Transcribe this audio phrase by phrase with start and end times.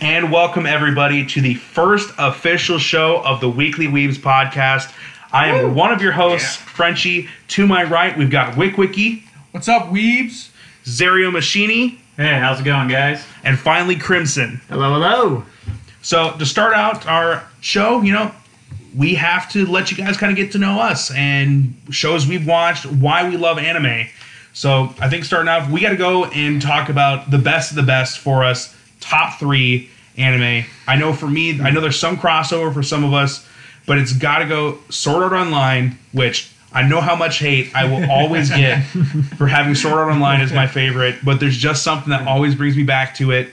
[0.00, 4.92] And welcome everybody to the first official show of the Weekly Weebs podcast.
[5.32, 7.28] I am one of your hosts, Frenchie.
[7.48, 10.50] To my right, we've got Wickwiki, What's up, Weebs?
[10.84, 13.24] Zerio Machini, Hey, how's it going, guys?
[13.42, 14.60] and finally Crimson.
[14.68, 15.44] Hello, hello.
[16.02, 18.32] So to start out our show, you know,
[18.94, 22.46] we have to let you guys kind of get to know us and shows we've
[22.46, 24.06] watched, why we love anime.
[24.52, 27.76] So I think starting off, we got to go and talk about the best of
[27.76, 28.73] the best for us,
[29.04, 30.64] top three anime.
[30.86, 33.46] I know for me, I know there's some crossover for some of us,
[33.86, 37.84] but it's got to go Sword Art Online, which I know how much hate I
[37.84, 38.82] will always get
[39.36, 42.76] for having Sword Art Online as my favorite, but there's just something that always brings
[42.76, 43.48] me back to it.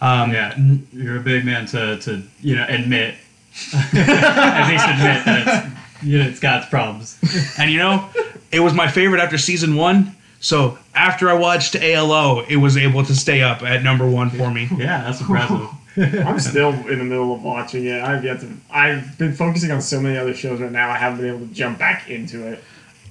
[0.00, 0.56] Um, Yeah,
[0.92, 3.14] you're a big man to, to you know admit,
[3.74, 7.18] at least admit that it's, you know, it's got its problems.
[7.58, 8.08] And you know,
[8.52, 10.15] it was my favorite after season one.
[10.40, 14.50] So after I watched ALO, it was able to stay up at number one for
[14.50, 14.68] me.
[14.78, 15.68] Yeah, that's impressive.
[16.26, 18.02] I'm still in the middle of watching it.
[18.02, 18.50] I've yet to.
[18.70, 20.90] I've been focusing on so many other shows right now.
[20.90, 22.62] I haven't been able to jump back into it.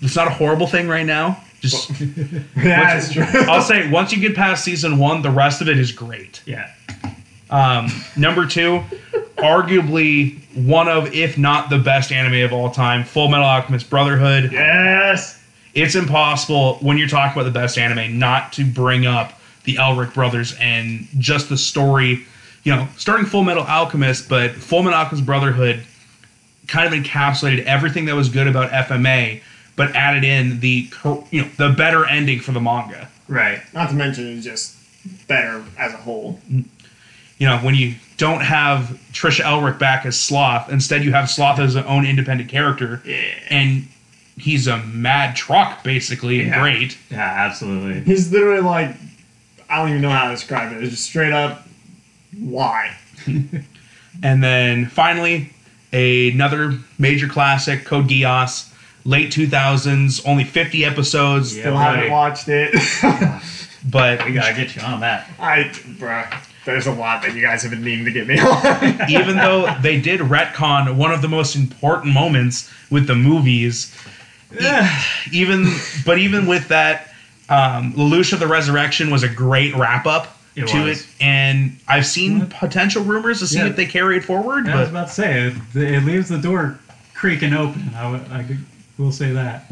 [0.01, 1.41] It's not a horrible thing right now.
[1.61, 3.23] Just Yeah, that's true.
[3.47, 6.41] I'll say once you get past season one, the rest of it is great.
[6.45, 6.71] Yeah,
[7.49, 8.83] Um, number two,
[9.37, 14.51] arguably one of, if not the best anime of all time, Full Metal Alchemist Brotherhood.
[14.51, 15.41] yes.
[15.75, 20.13] It's impossible when you're talking about the best anime not to bring up the Elric
[20.13, 22.25] brothers and just the story.
[22.63, 25.83] You know, starting Full Metal Alchemist, but Full Metal Alchemist Brotherhood
[26.67, 29.41] kind of encapsulated everything that was good about FMA,
[29.75, 30.89] but added in the
[31.29, 33.09] you know the better ending for the manga.
[33.27, 33.61] right.
[33.73, 34.77] Not to mention, it's just
[35.27, 36.39] better as a whole.
[37.37, 41.59] You know, when you don't have Trisha Elric back as Sloth, instead you have Sloth
[41.59, 43.03] as an own independent character,
[43.49, 43.87] and
[44.37, 46.61] he's a mad truck basically, and Yeah.
[46.61, 46.97] great.
[47.09, 48.01] Yeah, absolutely.
[48.01, 48.95] He's literally like,
[49.69, 50.81] I don't even know how to describe it.
[50.83, 51.67] It's just straight up,
[52.37, 52.95] why?
[54.23, 55.49] And then finally,
[55.91, 58.71] a, another major classic, Code Geass,
[59.03, 61.95] late 2000s, only 50 episodes, Yeah, Still buddy.
[61.97, 62.73] haven't watched it.
[63.85, 65.27] but We gotta get you on that.
[65.37, 65.63] I,
[65.99, 69.09] bruh, there's a lot that you guys have been needing to get me on.
[69.11, 73.93] even though they did retcon one of the most important moments with the movies,
[75.31, 75.67] even
[76.05, 77.09] but even with that,
[77.49, 81.01] um, Lelouch of the Resurrection was a great wrap up It to was.
[81.01, 83.67] it, and I've seen potential rumors to see Yeah.
[83.67, 86.37] if they carry it forward, Yeah, I was about to say it, it leaves the
[86.37, 86.79] door
[87.13, 87.91] creaking open.
[87.95, 88.65] I, I could-
[88.97, 89.65] will say that.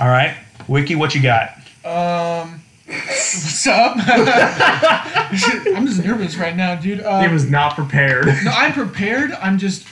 [0.00, 0.34] all right,
[0.66, 1.50] Wiki, what you got?
[1.84, 2.60] Um,
[2.92, 3.96] what's up?
[4.06, 7.02] I'm just nervous right now, dude.
[7.04, 8.26] Um, he was not prepared.
[8.44, 9.32] no, I'm prepared.
[9.32, 9.86] I'm just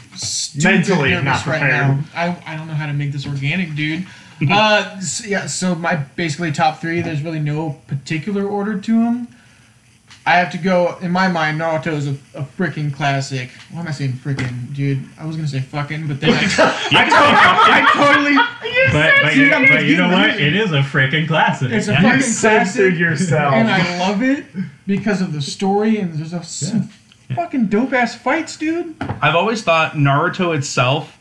[0.64, 1.98] Mentally not right now.
[2.14, 4.06] I, I don't know how to make this organic, dude.
[4.50, 5.46] uh, s- yeah.
[5.46, 7.02] So my basically top three.
[7.02, 9.28] There's really no particular order to them.
[10.26, 10.98] I have to go.
[11.00, 13.48] In my mind, Naruto is a, a freaking classic.
[13.70, 15.02] Why am I saying freaking, dude?
[15.20, 16.36] I was gonna say fucking, but then I,
[16.90, 18.34] I totally.
[18.92, 20.30] But but, you, but you know what?
[20.40, 21.70] It is a freaking classic.
[21.70, 22.00] it's a Yeah.
[22.02, 22.98] You fucking censored classic.
[22.98, 23.54] yourself.
[23.54, 24.44] and I love it
[24.86, 26.90] because of the story and there's a some
[27.34, 28.94] fucking dope ass fights, dude.
[29.22, 31.15] I've always thought Naruto itself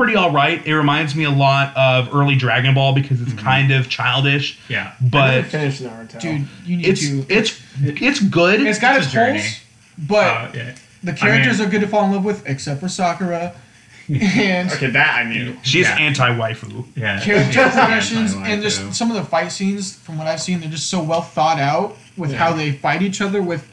[0.00, 0.64] pretty all right.
[0.66, 4.92] It reminds me a lot of early Dragon Ball because it's kind of childish, yeah.
[5.00, 6.20] I but never finished Naruto.
[6.20, 7.26] Dude, you need it's to.
[7.28, 8.60] it's it's good.
[8.62, 9.60] it's got it's its holes,
[9.98, 10.74] but Uh, yeah.
[11.02, 13.52] the characters I mean- are good to fall in love with, except for Sakura.
[14.08, 15.56] and Okay, that I knew.
[15.62, 15.96] She's Yeah.
[15.98, 16.84] anti-waifu.
[16.96, 17.20] Yeah.
[17.20, 20.58] character Yeah, progressions and like just some of the fight scenes, from what I've seen,
[20.60, 23.40] they're just so well thought out with how they fight each other.
[23.40, 23.68] With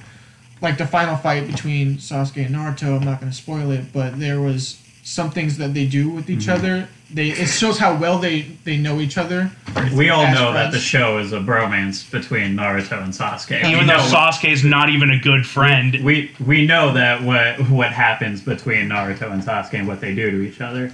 [0.61, 2.97] like the final fight between Sasuke and Naruto.
[2.99, 4.77] I'm not going to spoil it, but there was
[5.07, 6.51] some things that they do with each Mm-hmm.
[6.65, 6.87] other.
[7.13, 9.49] They it shows how well they they know each other.
[9.95, 13.57] We all as know that the show is a bromance between Naruto and Sasuke.
[13.59, 16.03] Even we though know, is not even a good friend.
[16.03, 20.29] we we know that what what happens between Naruto and Sasuke and what they do
[20.31, 20.93] to each other.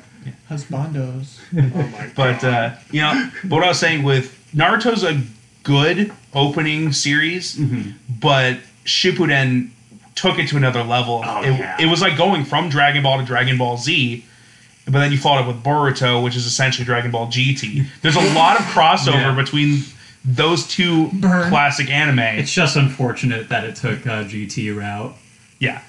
[0.50, 1.39] Husbandos.
[1.75, 5.19] Oh But uh, you know, but what I was saying with Naruto's a
[5.63, 7.60] good opening series,
[8.19, 9.71] but Shippuden
[10.15, 11.21] took it to another level.
[11.25, 11.77] Oh, it, yeah.
[11.80, 14.24] it was like going from Dragon Ball to Dragon Ball Z,
[14.86, 17.86] but then you followed up with Boruto, which is essentially Dragon Ball GT.
[18.01, 19.36] There's a lot of crossover Yeah.
[19.36, 19.83] between
[20.25, 21.50] those two Burn.
[21.50, 22.19] classic anime.
[22.19, 25.13] It's just unfortunate that it took uh, GT route.
[25.60, 25.81] Yeah.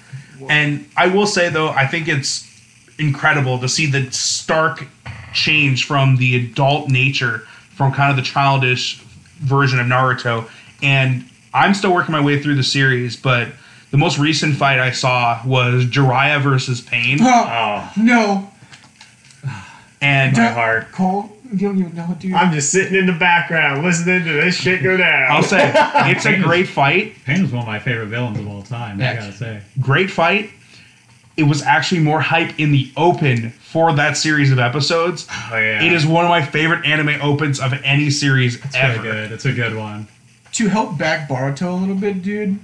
[0.49, 2.51] And I will say though, I think it's
[2.99, 4.87] incredible to see the stark
[5.33, 7.39] change from the adult nature
[7.75, 8.97] from kind of the childish
[9.41, 10.49] version of Naruto.
[10.83, 13.49] And I'm still working my way through the series, but
[13.95, 17.19] the most recent fight I saw was Jiraiya versus Pain.
[17.21, 17.25] Oh,
[17.87, 18.51] Oh, no.
[20.01, 20.91] And my heart.
[20.91, 22.33] Cole, you don't even know, dude.
[22.33, 25.31] I'm just sitting in the background listening to this shit go down.
[25.31, 25.71] I'll say
[26.11, 27.15] it's a great fight.
[27.25, 29.01] Pain was one of my favorite villains of all time.
[29.01, 29.61] I gotta say.
[29.81, 30.51] Great fight.
[31.37, 35.29] It was actually more hype in the open for that series of episodes.
[35.31, 35.85] Oh yeah.
[35.85, 39.01] It is one of my favorite anime opens of any series It's ever.
[39.03, 39.31] really good.
[39.33, 40.09] It's a good one.
[40.55, 42.59] to help back Boruto a little bit, dude,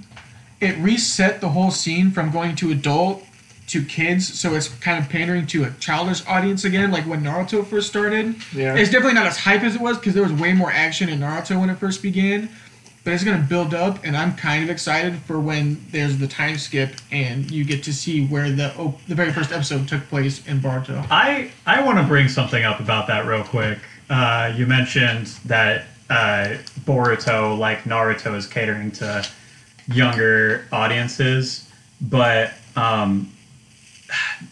[0.61, 3.25] it reset the whole scene from going to adult
[3.69, 7.65] to kids, so it's kind of pandering to a childish audience again, like when Naruto
[7.65, 8.35] first started.
[8.53, 8.75] Yeah.
[8.75, 11.21] It's definitely not as hype as it was because there was way more action in
[11.21, 12.49] Naruto when it first began,
[13.05, 16.59] but it's gonna build up, and I'm kind of excited for when there's the time
[16.59, 20.45] skip and you get to see where the op- the very first episode took place
[20.49, 21.07] in Boruto.
[21.09, 23.79] I I want to bring something up about that real quick.
[24.11, 29.25] Uh, you mentioned that uh, Boruto, like Naruto, is catering to
[29.93, 31.69] younger audiences,
[32.01, 33.31] but um,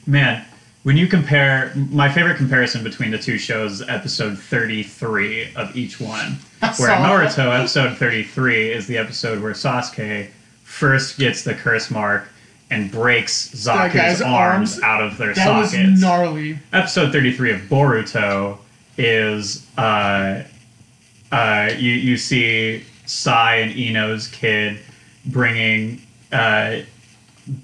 [0.07, 0.45] man,
[0.83, 6.01] when you compare, my favorite comparison between the two shows, is episode thirty-three of each
[6.01, 6.97] one, where saw.
[6.99, 10.29] Naruto episode thirty-three is the episode where Sasuke
[10.65, 12.29] first gets the curse mark.
[12.71, 16.59] And breaks That Zaku's arms, arms- out of their That sockets was gnarly.
[16.75, 18.59] episode 33 of Boruto
[18.99, 20.43] is uh,
[21.33, 24.81] uh, you, you see Sai and Ino's kid
[25.29, 26.03] bringing
[26.33, 26.81] uh,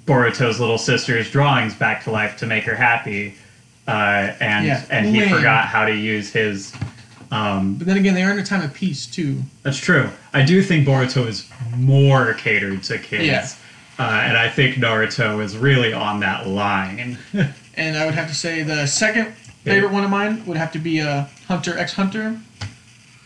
[0.06, 3.34] Boruto's little sister's drawings back to life to make her happy.
[3.86, 5.28] Uh, and Yeah, and he lame.
[5.34, 6.72] forgot how to use his.
[7.30, 9.42] Um, But then again, they are in a time of peace too.
[9.62, 10.08] that's true.
[10.32, 13.24] I do think Boruto is more catered to kids.
[13.24, 13.46] Yeah.
[13.98, 17.18] Uh, and I think Naruto is really on that line.
[17.76, 19.32] And I would have to say the second
[19.64, 22.38] favorite one of mine would have to be uh, Hunter x Hunter.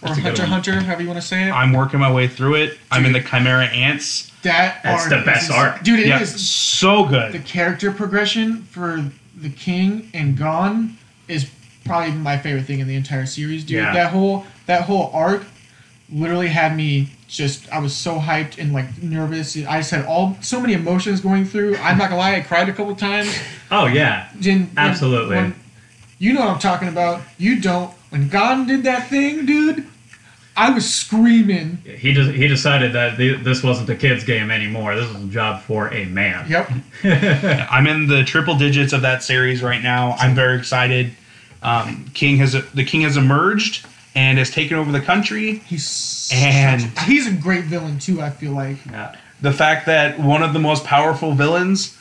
[0.00, 0.50] Or That's a good Hunter one.
[0.50, 1.50] Hunter, however you want to say it.
[1.52, 2.78] I'm working my way through it.
[2.90, 4.30] I'm in the Chimera Ants.
[4.42, 5.82] that That's the is best ins- arc.
[5.82, 7.44] Dude, it is yeah, so the good.
[7.44, 9.04] character progression for
[9.36, 10.96] the King and Gon
[11.26, 11.50] is
[11.84, 13.78] probably my favorite thing in the entire series, dude.
[13.78, 13.92] Yeah.
[13.92, 15.44] That whole that whole arc
[16.12, 19.56] literally had me just I was so hyped and like nervous.
[19.56, 21.76] I just had all so many emotions going through.
[21.78, 23.36] I'm not gonna lie, I cried a couple times.
[23.70, 24.28] Oh, yeah.
[24.42, 25.52] When- Absolutely.
[26.18, 27.20] you know what I'm talking about.
[27.36, 27.92] You don't.
[28.10, 29.86] When Gon did that thing, dude,
[30.56, 31.76] I was screaming.
[31.84, 34.94] He just he decided that th- this wasn't a kid's game anymore.
[34.96, 36.46] This was a job for a man.
[36.50, 36.70] Yep.
[37.70, 40.12] I'm in the triple digits of that series right now.
[40.18, 41.12] I'm very excited.
[41.62, 45.58] Um, King has the King has emerged and has taken over the country.
[45.58, 48.20] He's And- such- he's a great villain too.
[48.22, 48.76] I feel like.
[48.86, 49.14] Yeah.
[49.40, 51.96] The fact that one of the most powerful villains,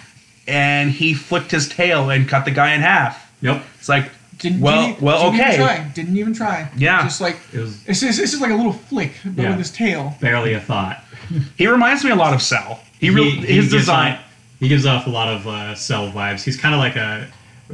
[0.48, 3.32] and he flicked his tail and cut the guy in half.
[3.42, 3.64] Yep.
[3.78, 4.10] It's like,
[4.40, 5.54] Didn't, Well- didn't, well, didn't okay.
[5.56, 5.92] Even try.
[5.96, 6.70] Didn't even try.
[6.78, 7.04] Yeah.
[7.04, 9.50] Just like It was it's just, it's just like a little flick, but Yeah.
[9.50, 10.16] with his tail.
[10.22, 11.04] barely a thought.
[11.58, 12.80] he reminds me a lot of Cell.
[13.00, 14.14] He, really he his gives design.
[14.14, 14.20] Off,
[14.60, 16.44] he gives off a lot of uh, cell vibes.
[16.44, 17.28] He's kind of like a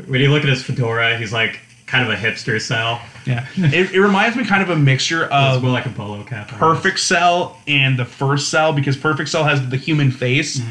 [0.07, 2.99] when you look at his fedora, he's like kind of a hipster cell.
[3.25, 6.47] Yeah, it, it reminds me kind of a mixture of more like a polo cap.
[6.49, 10.61] Perfect Cell and the first Cell because Perfect Cell has the human face,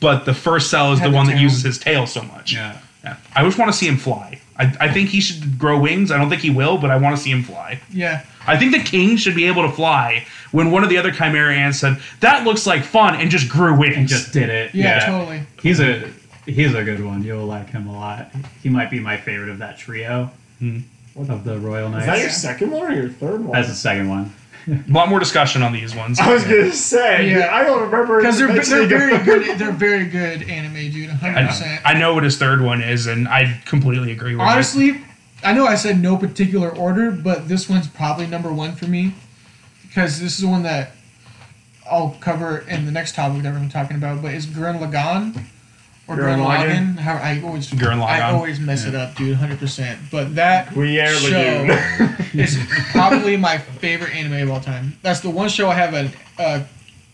[0.00, 2.52] but the first Cell is Had the the one that uses his tail so much.
[2.54, 2.78] Yeah.
[3.04, 3.16] Yeah.
[3.36, 4.40] I just want to see him fly.
[4.58, 6.10] I, I think he should grow wings.
[6.10, 7.80] I don't think he will, but I want to see him fly.
[7.90, 8.24] Yeah.
[8.46, 10.26] I think the king should be able to fly.
[10.50, 13.76] When one of the other Chimera ants said that looks like fun and just grew
[13.78, 13.96] wings.
[13.96, 14.74] And just did it.
[14.74, 15.06] Yeah.
[15.06, 15.42] Totally.
[15.62, 16.10] He's a
[16.46, 17.22] he's a good one.
[17.22, 18.30] You'll like him a lot.
[18.62, 20.80] He might be my favorite of that trio hmm.
[21.16, 22.04] of the Royal Knights.
[22.04, 23.52] Is that your second one or your third one?
[23.52, 24.34] That's the second one.
[24.68, 26.18] A lot more discussion on these ones.
[26.20, 27.54] I was gonna say, Yeah.
[27.54, 29.58] I don't remember Because they're they're very good.
[29.58, 31.10] They're very good anime, dude.
[31.10, 31.80] Hundred I, percent.
[31.84, 35.00] I know what his third one is, and I completely agree with Honestly,
[35.44, 39.14] I know I said no particular order, but this one's probably number one for me
[39.82, 40.92] because this is the one that
[41.90, 44.22] I'll cover in the next topic that we're gonna be talking about.
[44.22, 45.44] But it's Gurren Lagann
[46.08, 46.96] or Gurren Lagann?
[46.98, 49.36] How I always Gurren I always mess it up, dude.
[49.36, 50.00] Hundred percent.
[50.10, 52.58] But that show is
[52.92, 54.96] probably my favorite anime of all time.
[55.02, 56.64] That's the one show I have an uh,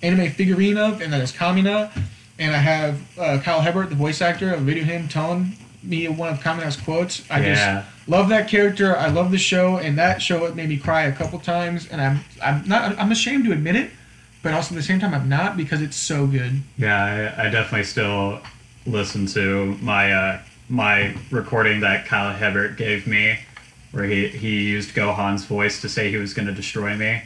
[0.03, 1.91] anime figurine of, and that is Kamina.
[2.39, 6.31] And I have uh, Kyle Hebert, the voice actor of Video Him, telling me one
[6.33, 7.29] of Kamina's quotes.
[7.31, 7.55] I Yeah.
[7.85, 8.97] just love that character.
[8.97, 11.89] I love the show, and that show it made me cry a couple times.
[11.89, 13.91] And I'm I'm not I'm ashamed to admit it,
[14.43, 16.63] but also at the same time I'm not because it's so good.
[16.77, 18.41] Yeah, I, I definitely still
[18.87, 23.39] listen to my uh, my recording that Kyle Hebert gave me,
[23.93, 27.23] where he, he used Gohan's voice to say he was going to destroy me.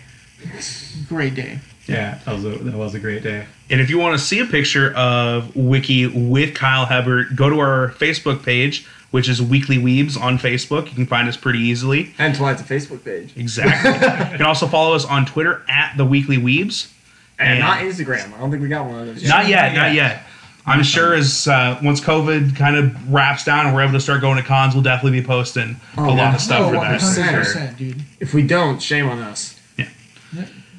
[1.08, 1.58] Great day.
[1.86, 3.46] Yeah, that was a, that was a great day.
[3.70, 7.58] And if you want to see a picture of Wiki with Kyle Hebert, go to
[7.60, 10.88] our Facebook page, which is Weekly Weebs on Facebook.
[10.88, 12.14] You can find us pretty easily.
[12.18, 13.32] And Twilight's a Facebook page.
[13.36, 13.90] Exactly.
[14.32, 16.92] you can also follow us on Twitter at the Weekly Weebs.
[17.38, 18.34] And, And- not Instagram.
[18.34, 19.26] I don't think we got one of those.
[19.26, 20.24] Not yet, not yet.
[20.68, 24.20] I'm sure as uh, once COVID kind of wraps down and we're able to start
[24.20, 27.00] going to cons, we'll definitely be posting a lot of stuff oh, for that.
[27.00, 28.02] 100%, dude.
[28.20, 29.58] If we don't, shame on us.
[29.76, 29.88] Yeah.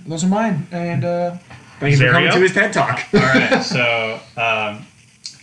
[0.06, 0.68] Those are mine.
[0.72, 1.38] And uh,
[1.80, 3.08] Thank you for coming to his TED Talk.
[3.14, 4.86] All right, so um,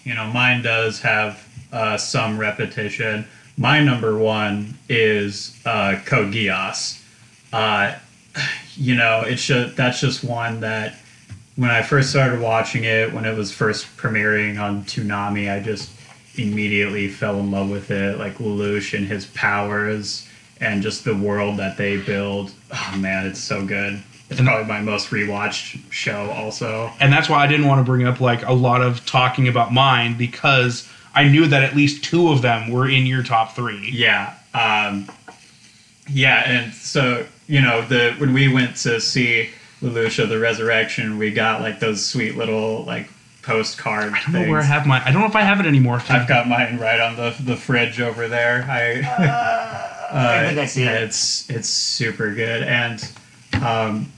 [0.04, 3.26] you know, mine does have uh, some repetition.
[3.56, 7.02] My number one is uh, Code Geass.
[7.52, 7.96] Uh,
[8.76, 10.96] you know, it's just that's just one that
[11.56, 15.90] when I first started watching it, when it was first premiering on Toonami, I just
[16.36, 18.18] immediately fell in love with it.
[18.18, 20.28] Like Lelouch and his powers,
[20.60, 22.52] and just the world that they build.
[22.72, 24.02] Oh man, it's so good.
[24.28, 26.90] It's probably my most rewatched show, also.
[26.98, 29.72] And that's why I didn't want to bring up like a lot of talking about
[29.72, 33.88] mine because I knew that at least two of them were in your top three.
[33.92, 34.34] Yeah.
[34.52, 35.08] Um,
[36.08, 39.50] yeah, and so you know the when we went to see
[39.82, 43.10] Lelouch the Resurrection, we got like those sweet little like
[43.42, 44.46] postcard I don't things.
[44.46, 45.02] know where I have mine.
[45.04, 46.02] I don't know if I have it anymore.
[46.08, 48.66] I've got mine right on the the fridge over there.
[48.68, 49.00] I,
[50.10, 51.04] uh, think I see yeah, it.
[51.04, 53.08] it's it's super good, and
[53.62, 54.12] um,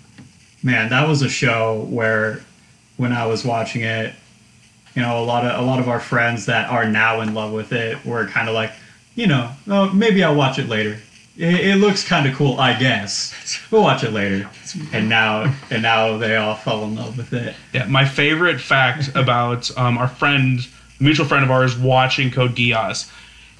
[0.62, 2.40] man, that was a show where
[2.96, 4.14] when I was watching it,
[4.94, 7.52] you know, a lot of a lot of our friends that are now in love
[7.52, 8.72] with it were kind of like,
[9.14, 10.98] you know, oh, maybe I'll watch it later.
[11.38, 13.34] It, it looks kind of cool, I guess.
[13.70, 14.48] We'll watch it later.
[14.92, 17.54] And now, and now they all fell in love with it.
[17.72, 20.60] Yeah, my favorite fact about um, our friend,
[21.00, 23.10] mutual friend of ours, watching Code Geass.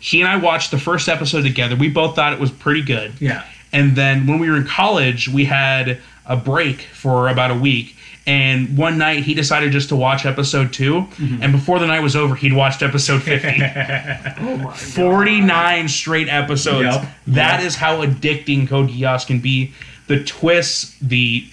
[0.00, 1.76] He and I watched the first episode together.
[1.76, 3.12] We both thought it was pretty good.
[3.20, 3.44] Yeah.
[3.72, 7.94] And then when we were in college, we had a break for about a week.
[8.28, 11.42] And one night he decided just to watch episode 2 mm-hmm.
[11.42, 13.48] And before the night was over, he'd watched episode 50.
[14.40, 16.96] oh my 49 straight episodes.
[16.96, 17.08] Yep.
[17.28, 19.72] That is how addicting Code Geass can be.
[20.08, 21.46] The twists, the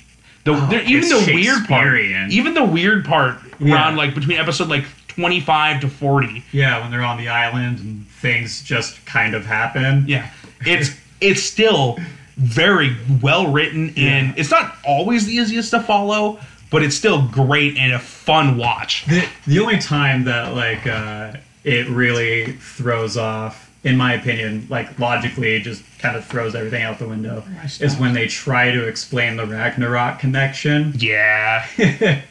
[0.43, 3.73] the oh, there- even the weird part, even the weird part Yeah.
[3.73, 6.43] around like between episode like 25 to 40.
[6.51, 10.03] Yeah, when they're on the island and things just kind of happen.
[10.07, 10.29] Yeah,
[10.65, 10.91] it's
[11.21, 11.97] it's still
[12.37, 16.37] very well written and it's not always the easiest to follow,
[16.75, 19.05] but it's still great and a fun watch.
[19.05, 21.31] The the only time that like uh,
[21.63, 26.99] it really throws off, in my opinion, like logically, just kind of throws everything out
[26.99, 30.91] the window, I is when they try to explain the Ragnarok connection.
[30.97, 31.65] Yeah,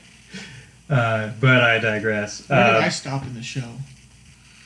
[0.91, 2.47] Uh, but I digress.
[2.47, 3.71] where did I Uh, stop in the show?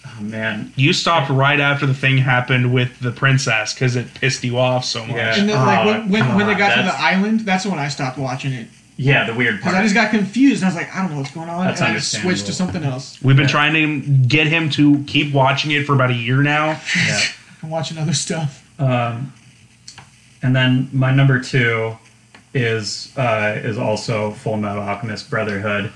[0.06, 4.42] oh man, you stopped right after the thing happened with the princess because it pissed
[4.42, 5.16] you off so much.
[5.16, 5.36] Yeah.
[5.38, 7.64] And then, like, Oh, when, when, come when they on, got to the island, that's
[7.64, 8.66] when I stopped watching it.
[8.98, 9.80] Yeah, the weird Because part.
[9.80, 10.62] I just got confused.
[10.62, 11.64] And I was like, I don't know what's going on.
[11.64, 13.16] That's and I just switched to something else.
[13.22, 13.50] We've been Yeah.
[13.50, 16.80] trying to get him to keep watching it for about a year now.
[17.06, 17.20] yeah.
[17.62, 18.68] I'm watching other stuff.
[18.80, 19.32] Um,
[20.42, 21.96] and then my number two
[22.54, 25.92] is uh, is also Full Metal Alchemist Brotherhood.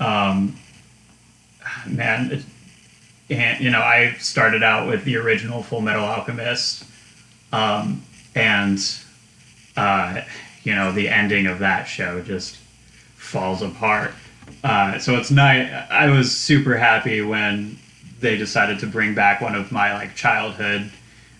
[0.00, 0.56] Um,
[1.86, 2.44] man, it,
[3.30, 6.84] and you know I started out with the original Full Metal Alchemist,
[7.52, 8.02] um,
[8.34, 8.78] and
[9.76, 10.22] uh,
[10.64, 12.56] you know the ending of that show just
[13.16, 14.12] falls apart.
[14.62, 15.70] Uh, so it's nice.
[15.90, 17.78] I was super happy when
[18.20, 20.90] they decided to bring back one of my like childhood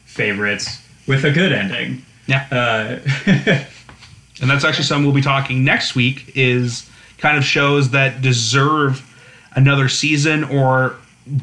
[0.05, 2.05] favorites with a good ending.
[2.27, 2.47] Yeah.
[2.51, 2.99] Uh,
[4.41, 6.89] and that's actually something we'll be talking next week is
[7.19, 9.11] kind of shows that deserve
[9.53, 10.97] another season or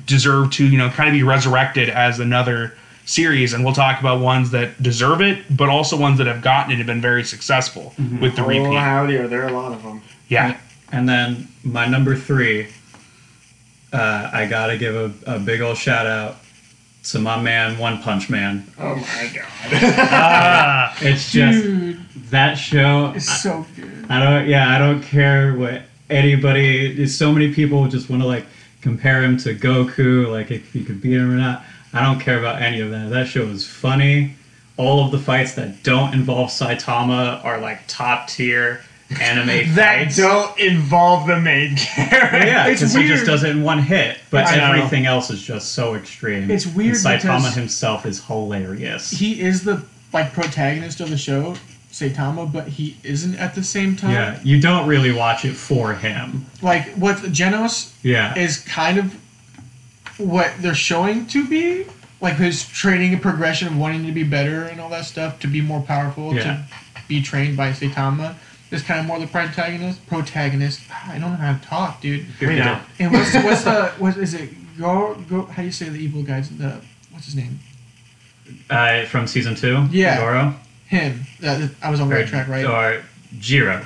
[0.06, 2.74] deserve to you know kind of be resurrected as another
[3.06, 6.72] series and we'll talk about ones that deserve it but also ones that have gotten
[6.72, 9.82] it and been very successful with the Oh, repeat howdy, are there a lot of
[9.84, 10.02] them?
[10.28, 10.58] yeah
[10.92, 12.68] and then my number three,
[13.94, 16.38] uh, I gotta give a, a big old shout out
[17.04, 18.66] to my man One Punch Man.
[18.80, 19.48] Oh my god.
[19.74, 23.12] Ah, It's just Dude, that show.
[23.16, 24.06] it's so good.
[24.10, 24.48] I don't.
[24.48, 27.08] Yeah, I don't care what anybody.
[27.08, 28.46] So many people just want to like
[28.82, 31.64] compare him to Goku, like if he could beat him or not.
[31.94, 33.10] I don't care about any of that.
[33.10, 34.36] That show is funny.
[34.78, 38.82] All of the fights that don't involve Saitama are like top tier
[39.22, 39.76] anime fights.
[39.76, 40.18] that fights.
[40.18, 42.38] don't involve the main character.
[42.48, 44.18] yeah, because he just does it in one hit.
[44.30, 44.72] But I know.
[44.74, 46.50] everything else is just so extreme.
[46.50, 49.12] It's weird And Saitama himself is hilarious.
[49.12, 49.84] He is the
[50.14, 51.56] like protagonist of the show,
[51.92, 54.12] Saitama, but he isn't at the same time.
[54.12, 56.46] yeah, you don't really watch it for him.
[56.62, 59.14] Like what Genos Yeah, is kind of
[60.28, 61.86] what they're showing to be.
[62.22, 65.48] Like his training and progression of wanting to be better and all that stuff, to
[65.48, 66.44] be more powerful, Yeah.
[66.44, 66.68] to
[67.08, 68.36] be trained by Saitama.
[68.70, 70.06] is kind of more the protagonist.
[70.08, 70.82] Protagonist.
[71.08, 72.26] I don't know how to talk, dude.
[72.40, 72.80] We know.
[73.00, 74.50] And what's what's the what is it?
[74.78, 75.44] Go go.
[75.46, 76.80] How do you say the evil guy's the
[77.12, 77.60] what's his name?
[78.70, 79.88] Uh, from season two.
[79.92, 80.18] Yeah.
[80.20, 80.56] Goro.
[80.88, 81.22] Him.
[81.44, 82.66] Uh, I was on the right track, right?
[82.66, 83.04] Or
[83.40, 83.86] Jiro.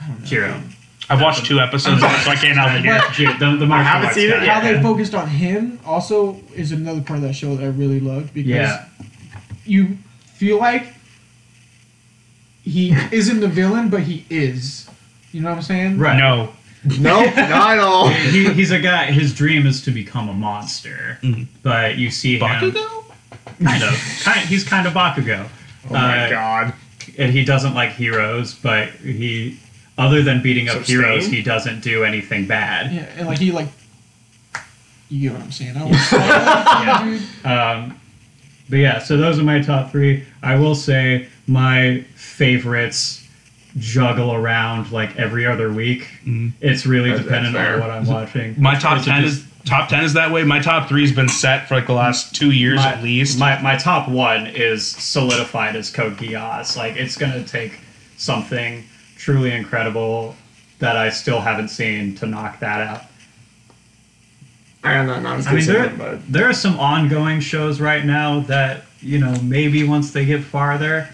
[0.00, 0.26] I don't know.
[0.26, 0.62] Jiro.
[1.08, 3.00] I've watched two episodes, so I can't help it here.
[3.12, 3.32] Jiro.
[3.38, 7.00] The, the martial haven't arts seen it How they focused on him also is another
[7.00, 8.84] part of that show that I really loved because Yeah.
[9.64, 9.98] you
[10.34, 10.92] feel like
[12.62, 14.88] he isn't the villain, but he is.
[15.32, 15.98] You know what I'm saying?
[15.98, 16.16] Right.
[16.18, 16.52] No.
[16.98, 18.08] Nope, not at all.
[18.08, 19.06] he, he's a guy.
[19.10, 21.46] His dream is to become a monster, Mhm.
[21.62, 23.04] but you see him Bakugo?
[23.62, 24.20] kind of.
[24.22, 25.48] Kind, he's kind of Bakugo,
[25.88, 26.74] Oh my Uh, god.
[27.18, 28.54] and he doesn't like heroes.
[28.54, 29.58] But he,
[29.98, 31.34] other than beating up So heroes, Stain?
[31.36, 32.92] he doesn't do anything bad.
[32.92, 33.68] Yeah, and like he like.
[35.08, 35.76] You get what I'm saying?
[35.76, 36.12] I was,
[37.44, 37.80] yeah.
[37.84, 38.00] Um,
[38.68, 40.24] but yeah, so those are my top three.
[40.42, 43.22] I will say my favorites
[43.78, 46.08] juggle around like every other week.
[46.24, 46.52] Mhm.
[46.60, 48.54] It's really That's- dependent that's on what I'm watching.
[48.58, 50.42] My top ten just- is top ten is that way.
[50.42, 53.38] My top three's been set for like the last two years my, at least.
[53.38, 56.76] My my top one is solidified as Code Geass.
[56.76, 57.78] Like it's gonna take
[58.16, 58.82] something
[59.26, 60.36] truly incredible
[60.78, 63.02] that I still haven't seen to knock that out.
[64.84, 68.04] I don't know, not as I mean, there, but there are some ongoing shows right
[68.04, 71.08] now that, you know, maybe once they get farther,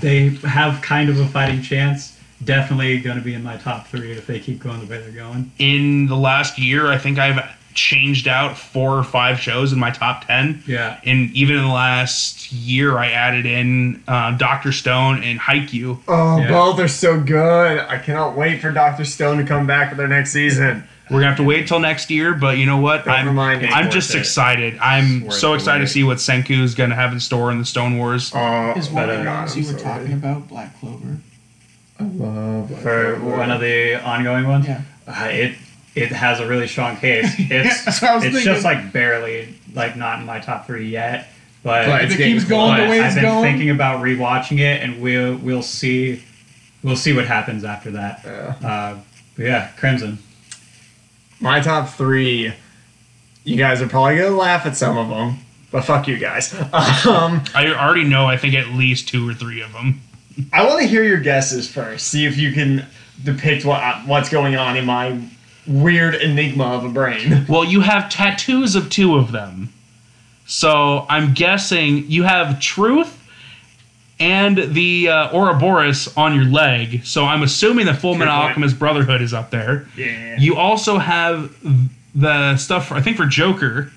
[0.00, 2.18] they have kind of a fighting chance.
[2.42, 5.10] Definitely going to be in my top three if they keep going the way they're
[5.10, 5.52] going.
[5.58, 9.90] in the last year, I think I've changed out four or five shows in my
[9.90, 10.62] top ten.
[10.66, 10.98] Yeah.
[11.04, 15.98] And even in the last year, I added in uh, Doctor Stone and Haikyuu.
[16.08, 16.48] Oh, Yeah.
[16.48, 17.78] both are so good.
[17.78, 20.84] I cannot wait for Doctor Stone to come back for their next season.
[21.10, 23.06] We're gonna have to wait till next year, but you know what?
[23.06, 23.64] Don't I'm, remind.
[23.66, 24.18] I'm just it.
[24.18, 24.76] excited.
[24.78, 27.96] I'm so excited to see what Senku is gonna have in store in the Stone
[27.96, 28.30] Wars.
[28.34, 31.16] Oh, Is one But, of the uh, ones you were so talking about Black Clover?
[31.98, 33.36] I love Black For Clover.
[33.38, 34.82] one of the ongoing ones, Yeah.
[35.06, 35.54] uh, it
[36.02, 37.34] it has a really strong case.
[37.38, 38.52] It's that's what I was it's thinking.
[38.52, 41.28] just like barely like not in my top three yet,
[41.62, 43.70] but, But If it keeps getting going but the way I've it's been going, thinking
[43.70, 46.22] about rewatching it, and we'll we'll see
[46.82, 48.20] we'll see what happens after that.
[48.24, 48.68] Yeah.
[48.68, 48.98] Uh,
[49.36, 50.18] but yeah, Crimson.
[51.40, 52.52] My top three,
[53.44, 55.38] you guys are probably gonna laugh at some of them,
[55.70, 56.52] but fuck you guys.
[57.06, 58.26] Um, I already know.
[58.26, 60.00] I think at least two or three of them.
[60.52, 62.08] I want to hear your guesses first.
[62.08, 62.84] See if you can
[63.24, 65.18] depict what what's going on in my
[65.68, 67.44] weird enigma of a brain.
[67.48, 69.72] Well, you have tattoos of two of them,
[70.46, 73.14] so I'm guessing you have Truth
[74.20, 77.04] and the uh, Ouroboros on your leg.
[77.04, 78.34] So I'm assuming the Full Metal.
[78.34, 79.86] Alchemist Brotherhood is up there.
[79.96, 80.36] Yeah.
[80.38, 81.54] You also have
[82.14, 82.90] the stuff.
[82.90, 83.92] I think for Joker.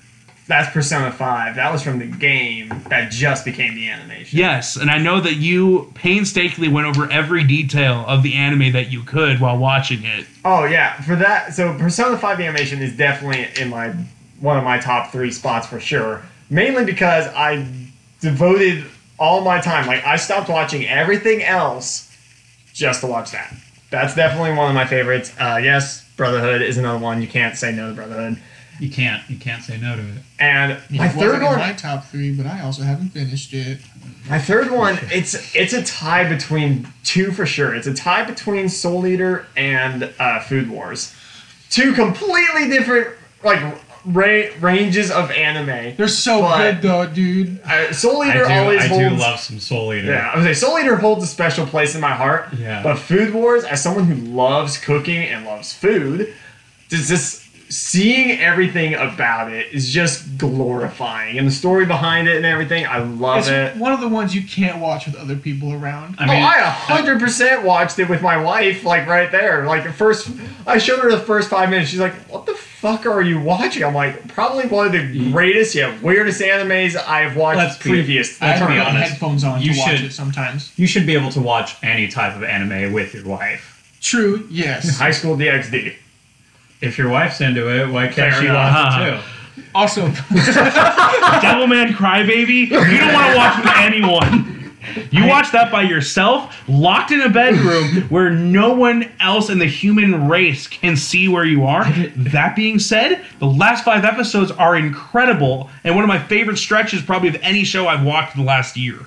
[0.52, 1.56] That's Persona 5.
[1.56, 4.38] That was from the game that just became the animation.
[4.38, 8.92] Yes, and I know that you painstakingly went over every detail of the anime that
[8.92, 10.26] you could while watching it.
[10.44, 11.54] Oh yeah, for that.
[11.54, 13.94] So Persona 5 the animation is definitely in my
[14.40, 16.22] one of my top three spots for sure.
[16.50, 17.66] Mainly because I
[18.20, 18.84] devoted
[19.18, 19.86] all my time.
[19.86, 22.14] Like I stopped watching everything else
[22.74, 23.54] just to watch that.
[23.88, 25.32] That's definitely one of my favorites.
[25.40, 27.22] Uh, yes, Brotherhood is another one.
[27.22, 28.36] You can't say no to Brotherhood.
[28.80, 30.22] You can't you can't say no to it.
[30.40, 33.78] And my it third one, my top three, but I also haven't finished it.
[34.28, 37.74] My third one, it's it's a tie between two for sure.
[37.74, 41.14] It's a tie between Soul Eater and uh, Food Wars.
[41.70, 43.08] Two completely different
[43.44, 43.60] like
[44.04, 45.94] ra- ranges of anime.
[45.96, 47.60] They're so But- good though, dude.
[47.64, 49.08] Uh, Soul I Eater do always I holds.
[49.10, 50.10] do love some Soul Eater.
[50.12, 52.48] yeah, I would say Soul Eater holds a special place in my heart.
[52.54, 52.82] Yeah.
[52.82, 56.34] But Food Wars, as someone who loves cooking and loves food,
[56.88, 57.41] does this
[57.72, 62.98] seeing everything about it is just glorifying, and the story behind it and everything, I
[62.98, 63.50] love it.
[63.50, 63.80] It's it.
[63.80, 66.16] one of the ones you can't watch with other people around.
[66.18, 69.64] I mean, oh, I a hundred percent watched it with my wife, like right there.
[69.66, 70.30] Like the first,
[70.66, 71.90] I showed her the first five minutes.
[71.90, 75.32] She's like, "What the fuck are you watching?" I'm like, "Probably one of the mm.
[75.32, 79.10] greatest, yeah, weirdest animes I've watched Let's be- previous." I have to be put honest,
[79.12, 80.72] headphones on you to watch should- it sometimes.
[80.76, 83.68] you should be able to watch any type of anime with your wife.
[84.02, 84.98] True, yes.
[84.98, 85.94] High School DxD.
[86.82, 88.74] If your wife's into it, why can't Fair she enough.
[88.74, 89.22] watch it uh-huh.
[89.22, 89.28] too?
[89.74, 90.08] also,
[91.40, 94.52] Devilman Crybaby, you don't want to watch with anyone.
[95.10, 99.66] You watch that by yourself, locked in a bedroom where no one else in the
[99.66, 101.84] human race can see where you are.
[102.16, 107.00] That being said, the last five episodes are incredible and one of my favorite stretches,
[107.00, 108.98] probably of any show I've watched in the last year.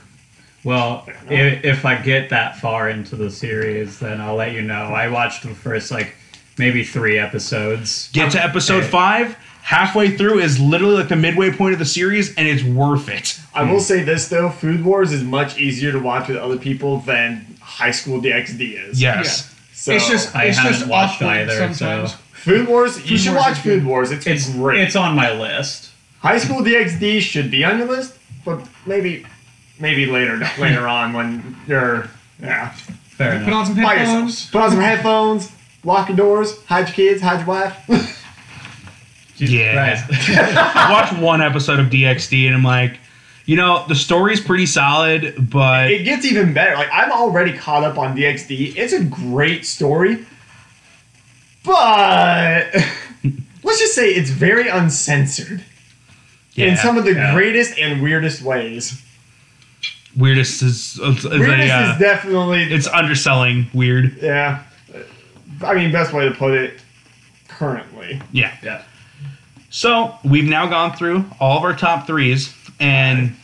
[0.64, 4.86] Well, if, if I get that far into the series, then I'll let you know.
[4.86, 6.16] I watched the first like
[6.58, 8.10] maybe three episodes.
[8.14, 8.88] Get to episode Okay.
[8.88, 9.36] five.
[9.64, 13.40] Halfway through is literally like the midway point of the series, and it's worth it.
[13.56, 17.00] I will say this though: Food Wars is much easier to watch with other people
[17.00, 19.02] than High School DxD is.
[19.02, 19.52] Yes.
[19.74, 22.12] So it's just I it's haven't just watched either, sometimes.
[22.12, 22.98] so- Food Wars.
[22.98, 23.58] You Food should Wars watch.
[23.58, 24.12] Food Wars.
[24.12, 24.82] It's, It's great.
[24.82, 25.90] it's on my list.
[26.20, 28.14] High School DxD should be on your list,
[28.46, 29.26] but maybe
[29.80, 32.08] maybe later later on when you're
[32.40, 32.70] yeah.
[32.70, 34.46] Fair Put on some headphones.
[34.52, 35.52] Put on some headphones.
[35.86, 36.62] Lock your doors.
[36.66, 37.22] Hide your kids.
[37.22, 37.78] Hide your wife.
[39.38, 39.74] Jesus Yeah.
[40.06, 40.30] Christ.
[40.38, 43.00] I watched one episode of DxD and I'm like,
[43.46, 46.76] you know, the story's pretty solid, but it gets even better.
[46.76, 48.76] Like I'm already caught up on DxD.
[48.76, 50.26] It's a great story,
[51.64, 52.74] but
[53.64, 55.64] let's just say it's very uncensored
[56.56, 57.34] in some of the yeah.
[57.36, 59.00] greatest and weirdest ways.
[60.18, 64.18] weirdest is, is, is a, Weirdest uh, is definitely it's underselling weird.
[64.22, 64.64] yeah.
[65.64, 66.80] I mean, best way to put it
[67.48, 68.22] currently.
[68.32, 68.56] Yeah.
[68.64, 68.84] Yeah.
[69.70, 73.36] So we've now gone through all of our top threes, and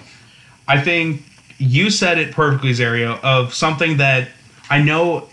[0.67, 1.23] I think
[1.57, 4.29] you said it perfectly, Zario, of something that
[4.69, 5.27] I know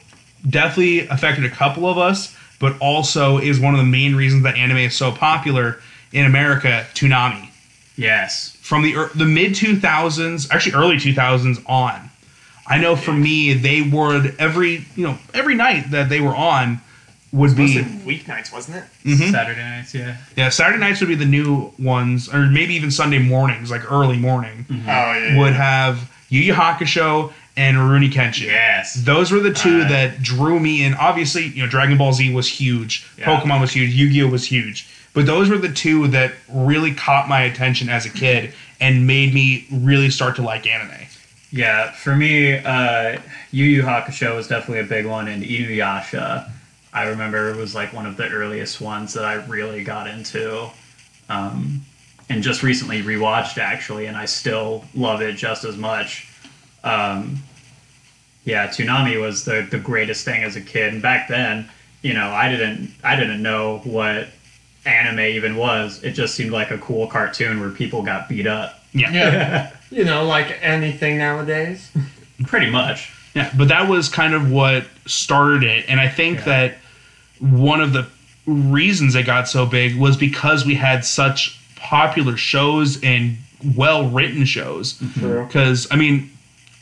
[0.48, 4.56] definitely affected a couple of us, but also is one of the main reasons that
[4.56, 5.78] anime is so popular
[6.12, 6.84] in America.
[6.94, 7.48] Toonami
[7.96, 8.56] Yes.
[8.60, 12.08] from the ear- the mid two thousands, actually early two thousands on.
[12.68, 16.81] I know for me, they would every you know every night that they were on
[17.33, 17.74] would be
[18.07, 18.85] weeknights, wasn't it?
[19.04, 19.31] Mhm.
[19.33, 20.16] Saturday nights, yeah.
[20.37, 24.16] yeah Saturday nights would be the new ones, or maybe even Sunday mornings, like early
[24.16, 25.37] morning, Oh yeah.
[25.38, 28.46] would have Yu Yu Hakusho and Rurouni Kenshin.
[28.46, 28.94] Yes.
[28.94, 30.94] Those were the two Uh, that drew me in.
[30.94, 33.26] Obviously, you know, Dragon Ball Z was huge, Yeah.
[33.26, 36.92] Pokemon was huge, Yu Gi Oh was huge, but those were the two that really
[36.94, 40.92] caught my attention as a kid and made me really start to like anime.
[41.50, 43.20] Yeah, for me, uh,
[43.52, 46.50] Yu Yu Hakusho was definitely a big one, and Inuyasha,
[46.92, 50.68] I remember it was like one of the earliest ones that I really got into,
[51.28, 51.82] um,
[52.28, 56.28] and just recently rewatched actually, and I still love it just as much.
[56.84, 57.38] Um,
[58.44, 61.68] yeah, Toonami was the the greatest thing as a kid, and back then,
[62.02, 64.28] you know, I didn't I didn't know what
[64.84, 66.02] anime even was.
[66.02, 69.12] It just seemed like a cool cartoon where people got beat up, Yeah.
[69.12, 69.72] Yeah.
[69.90, 71.90] You know, like anything nowadays.
[72.46, 73.12] pretty much.
[73.35, 76.44] Yeah, but that was kind of what started it, and I think Yeah.
[76.44, 76.74] that
[77.40, 78.07] one of the
[78.46, 83.37] reasons it got so big was because we had such popular shows and
[83.77, 85.01] well written shows.
[85.18, 85.44] True.
[85.46, 86.31] Because I mean,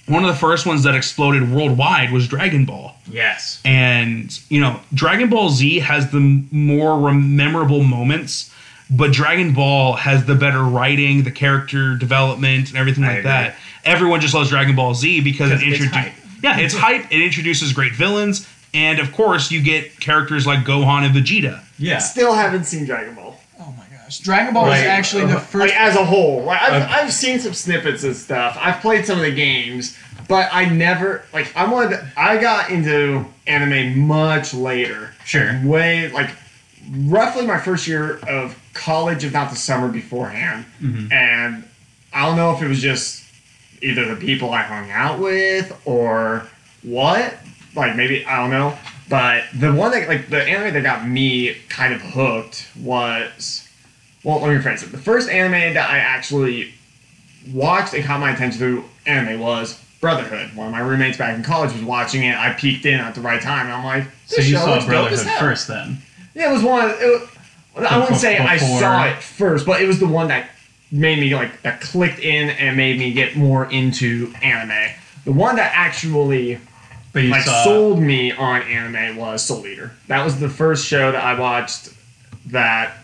[0.07, 3.61] one of the first ones that exploded worldwide was Dragon Ball, Yes.
[3.65, 8.51] and you know, Dragon Ball Z has the more memorable moments.
[8.89, 13.31] But Dragon Ball has the better writing, the character development, and everything I like agree.
[13.31, 13.57] that.
[13.85, 17.11] Everyone just loves Dragon Ball Z because it introduces yeah, it's hype.
[17.11, 21.63] It introduces great villains, and of course, you get characters like Gohan and Vegeta.
[21.79, 21.99] Yeah.
[21.99, 23.37] Still haven't seen Dragon Ball.
[23.59, 24.19] Oh my gosh.
[24.21, 25.73] Dragon Ball was Like, actually the uh, first.
[25.73, 26.43] like as a whole.
[26.45, 26.93] Like I've, Okay.
[26.93, 28.57] I've seen some snippets and stuff.
[28.61, 31.99] I've played some of the games, but I never like I'm wanted.
[32.17, 35.13] I got into anime much later.
[35.25, 35.59] Sure.
[35.65, 36.31] Way like
[36.93, 41.13] roughly my first year of college, if not the summer beforehand, mm-hmm.
[41.13, 41.65] and
[42.13, 43.25] I don't know if it was just
[43.83, 46.47] either the people I hung out with or
[46.83, 47.35] what.
[47.75, 48.77] Like maybe I don't know.
[49.09, 53.69] But the one that like the anime that got me kind of hooked was
[54.25, 54.93] well, let me rephrase it.
[54.93, 56.75] The first anime that I actually
[57.53, 60.55] watched and caught my attention to anime was Brotherhood.
[60.57, 62.37] One of my roommates back in college was watching it.
[62.37, 65.69] I peeked in at the right time, and I'm like, So you saw Brotherhood first,
[65.69, 66.03] then?
[66.35, 66.91] Yeah, it was one.
[66.91, 67.29] Of, it
[67.77, 70.51] I wouldn't say I saw it first, but it was the one that
[70.91, 74.95] made me like that clicked in and made me get more into anime.
[75.25, 76.61] The one that actually
[77.15, 77.65] like saw.
[77.65, 79.93] sold me on anime was Soul Eater.
[80.09, 81.91] That was the first show that I watched
[82.47, 82.99] that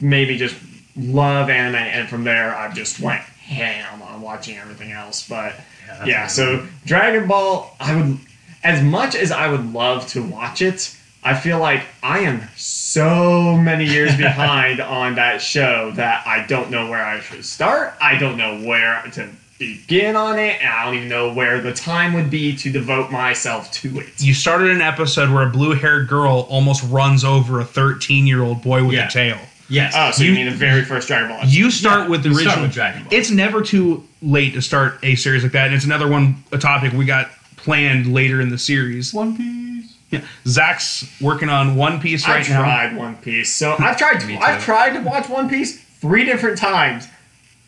[0.00, 0.56] made me just
[0.96, 5.28] love anime, and from there I just went ham on watching everything else.
[5.28, 5.54] But
[5.86, 8.18] that's yeah, so Dragon Ball, I would,
[8.62, 13.56] as much as I would love to watch it, I feel like I am so
[13.56, 17.94] many years behind on that show that I don't know where I should start.
[18.00, 21.72] I don't know where to begin on it, and I don't even know where the
[21.72, 24.08] time would be to devote myself to it.
[24.22, 28.94] You started an episode where a blue-haired girl almost runs over a 13-year-old boy with
[28.96, 29.06] Yeah.
[29.06, 29.38] a tail.
[29.70, 29.94] Yes.
[29.96, 31.38] Oh, so you, You- mean the very first Dragon Ball?
[31.38, 31.54] episode.
[31.56, 32.52] You start Yeah, with the you original.
[32.52, 33.12] start with Dragon Ball.
[33.14, 36.58] It's never too late to start a series like that, and it's another one a
[36.58, 39.14] topic we got planned later in the series.
[39.14, 39.63] One Piece.
[40.10, 40.24] Yeah.
[40.46, 42.60] Zach's working on One Piece right now.
[42.60, 42.88] I've now.
[42.88, 44.24] tried One Piece, so I've tried.
[44.26, 47.08] Me I've tried to watch One Piece three different times.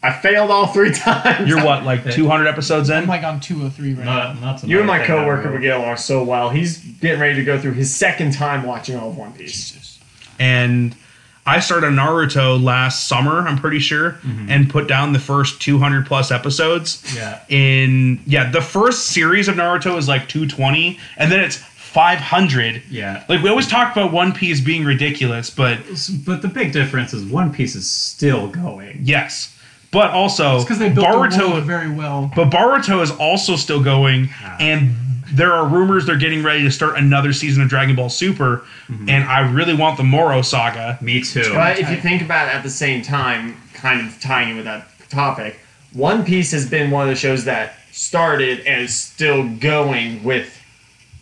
[0.03, 1.49] I failed all three times.
[1.49, 2.99] You're what, like 200 episodes in?
[2.99, 4.33] I'm like on 203 right now.
[4.35, 5.53] Not, not You and my another thing I coworker wrote.
[5.55, 6.51] would get along so well.
[6.51, 9.71] He's getting ready to go through his second time watching all of One Piece.
[9.71, 9.99] Jesus.
[10.39, 10.95] and
[11.49, 14.51] I started Naruto last summer, I'm pretty sure, mm-hmm.
[14.51, 17.03] and put down the first 200 plus episodes.
[17.15, 17.41] Yeah.
[17.49, 22.83] In yeah, the first series of Naruto is like 220, and then it's 500.
[22.91, 23.25] Yeah.
[23.29, 25.79] Like we always talk about One Piece being ridiculous, but
[26.27, 29.01] But the big difference is One Piece is still going.
[29.03, 29.53] yes.
[29.93, 32.31] But also because they built the Boruto world very well.
[32.35, 34.57] But Boruto is also still going, ah.
[34.61, 34.95] and
[35.33, 39.09] there are rumors they're getting ready to start another season of Dragon Ball Super, mm-hmm.
[39.09, 40.99] and I really want the Moro saga.
[41.01, 41.51] Me too.
[41.55, 44.67] But if you think about it at the same time, kind of tying in with
[44.67, 45.61] that topic,
[45.93, 50.61] One Piece has been one of the shows that started and is still going with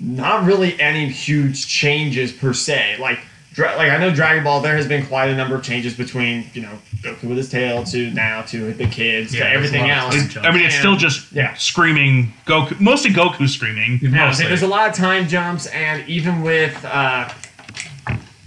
[0.04, 2.96] not really any huge changes per se.
[3.00, 3.18] Like,
[3.54, 6.44] dra- like I know Dragon Ball, there has been quite a number of changes between
[6.52, 9.94] you know Goku with his tail to now to the kids Yeah, to everything a
[9.94, 10.36] lot of else.
[10.38, 11.54] I mean, it's still just Yeah.
[11.54, 13.98] screaming Goku, mostly Goku screaming.
[14.02, 14.46] Yeah, Mostly.
[14.46, 17.28] there's a lot of time jumps, and even with uh,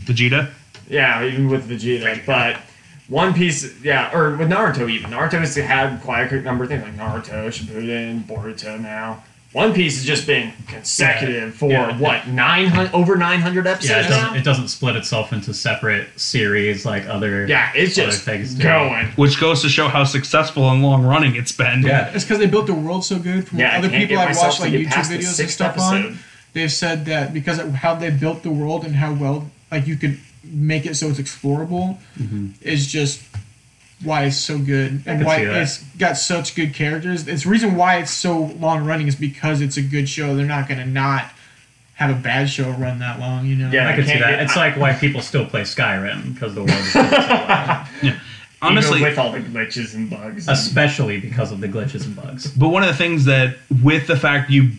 [0.05, 0.51] Vegeta.
[0.89, 2.57] Yeah, even with Vegeta, but
[3.09, 5.11] One Piece, yeah, or with Naruto even.
[5.11, 9.23] Naruto has had quite a number of things like Naruto, Shippuden, Boruto now.
[9.57, 11.97] One Piece has just been consecutive for Yeah.
[11.97, 15.51] what nine hundred over nine hundred yeah, episodes it doesn't, it doesn't split itself into
[15.51, 17.47] separate series like other.
[17.47, 18.61] yeah, it's other just things do.
[18.61, 19.07] going.
[19.15, 21.81] Which goes to show how successful and long running it's been.
[21.81, 22.11] Yeah.
[22.13, 23.47] It's because they built the world so good.
[23.47, 26.05] From Yeah, other people I've watched like YouTube videos and stuff episode.
[26.05, 26.19] on,
[26.53, 29.95] they've said that because of how they built the world and how well like you
[29.95, 32.49] could make it so it's explorable mm-hmm.
[32.61, 33.23] is just
[34.03, 37.27] why it's so good and why it's got such good characters.
[37.27, 40.35] It's the reason why it's so long running is because it's a good show.
[40.35, 41.31] They're not gonna not
[41.95, 43.71] have a bad show run that long, you know.
[43.71, 43.89] Yeah.
[43.89, 44.29] I can see that.
[44.29, 47.87] get- It's like why people still play Skyrim because the world is so well.
[48.61, 50.47] Honestly, even with all the glitches and bugs.
[50.47, 52.51] especially because of the glitches and bugs.
[52.51, 54.71] But one of the things that, with the fact you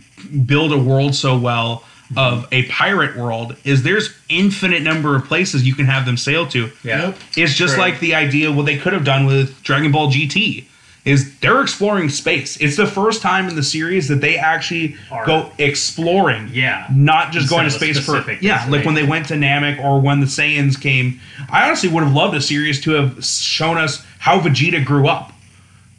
[0.47, 1.85] build a world so well
[2.17, 6.47] of a pirate world, is there's infinite number of places you can have them sail
[6.49, 6.71] to.
[6.83, 7.09] Yeah.
[7.09, 7.19] Yep.
[7.37, 7.83] It's just True.
[7.83, 10.65] like the idea what they could have done with Dragon Ball GT.
[11.05, 12.59] Is they're exploring space.
[12.59, 16.51] It's the first time in the series that they actually Are- go exploring.
[16.53, 16.87] Yeah.
[16.93, 20.01] Not just Instead going to space for yeah, like when they went to Namek or
[20.01, 21.19] when the Saiyans came.
[21.51, 25.33] I honestly would have loved a series to have shown us how Vegeta grew up,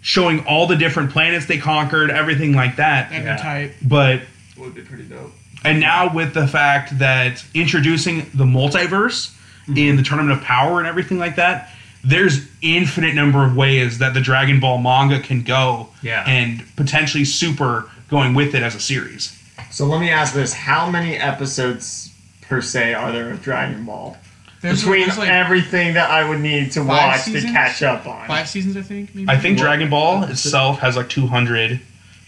[0.01, 3.11] showing all the different planets they conquered, everything like that.
[3.11, 3.35] And Yeah.
[3.37, 3.75] the type.
[3.81, 4.21] But
[4.57, 5.33] would be pretty dope.
[5.63, 9.35] And now with the fact that introducing the multiverse
[9.75, 11.71] in the Tournament of Power and everything like that,
[12.03, 15.89] there's infinite number of ways that the Dragon Ball manga can go.
[16.01, 16.23] Yeah.
[16.27, 19.35] And potentially super going with it as a series.
[19.71, 24.17] So let me ask this: How many episodes per se are there of Dragon Ball?
[24.61, 27.45] There's, Between there's like everything that I would need to watch seasons?
[27.45, 28.27] to catch up on.
[28.27, 29.15] five seasons, I think.
[29.15, 29.29] Maybe.
[29.29, 31.79] I think Dragon Ball itself has like 200.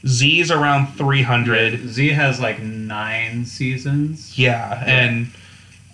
[0.08, 1.88] Z is around 300.
[1.90, 4.38] Z has like nine seasons.
[4.38, 4.84] Yeah.
[4.86, 5.28] And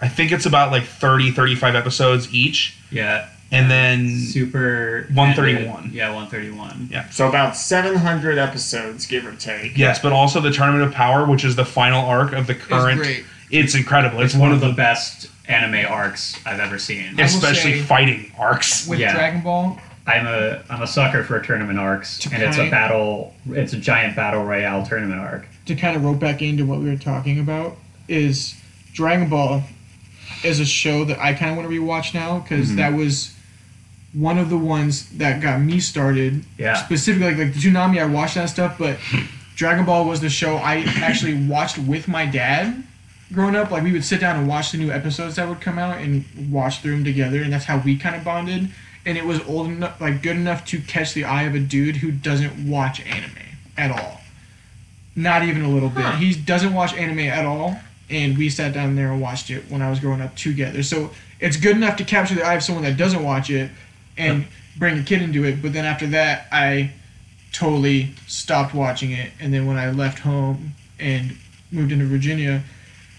[0.02, 2.78] I think it's about like 30, 35 episodes each.
[2.92, 3.28] Yeah.
[3.52, 5.78] And then Super 131.
[5.86, 6.90] ended- Yeah, 131.
[6.92, 7.08] Yeah.
[7.10, 9.78] So about 700 episodes, give or take.
[9.78, 13.00] Yes, but also the Tournament of Power, which is the final arc of the current.
[13.02, 13.24] great.
[13.50, 14.20] It's incredible.
[14.22, 17.18] It's, It's one of the, best anime arcs I've ever seen.
[17.20, 18.86] especially say- fighting arcs.
[18.86, 19.14] with Yeah.
[19.14, 19.80] Dragon Ball.
[20.08, 23.36] I'm a I'm a sucker for tournament arcs, To and it's a battle.
[23.50, 25.46] It's a giant battle royale tournament arc.
[25.66, 27.76] to kind of rope back into what we were talking about
[28.08, 28.56] is
[28.94, 29.64] Dragon Ball
[30.44, 32.78] is a show that I kind of want to rewatch now because mm-hmm.
[32.78, 33.36] that was
[34.14, 36.44] one of the ones that got me started.
[36.58, 36.76] Yeah.
[36.76, 38.98] Specifically, like, like the Toonami, I watched that stuff, but
[39.56, 42.84] Dragon Ball was the show I actually watched with my dad
[43.34, 43.72] growing up.
[43.72, 46.24] Like we would sit down and watch the new episodes that would come out and
[46.50, 48.70] watch through them together, and that's how we kind of bonded.
[49.08, 51.96] And it was old enough, like good enough to catch the eye of a dude
[51.96, 53.38] who doesn't watch anime
[53.78, 54.20] at all.
[55.16, 56.16] Not even a little bit.
[56.16, 59.82] He doesn't watch anime at all, and we sat down there and watched it when
[59.82, 60.84] I was growing up together.
[60.84, 63.72] So it's good enough to capture the eye of someone that doesn't watch it
[64.18, 65.62] and bring a kid into it.
[65.62, 66.92] But then after that, I
[67.54, 69.32] totally stopped watching it.
[69.40, 71.38] And then when I left home and
[71.72, 72.62] moved into Virginia,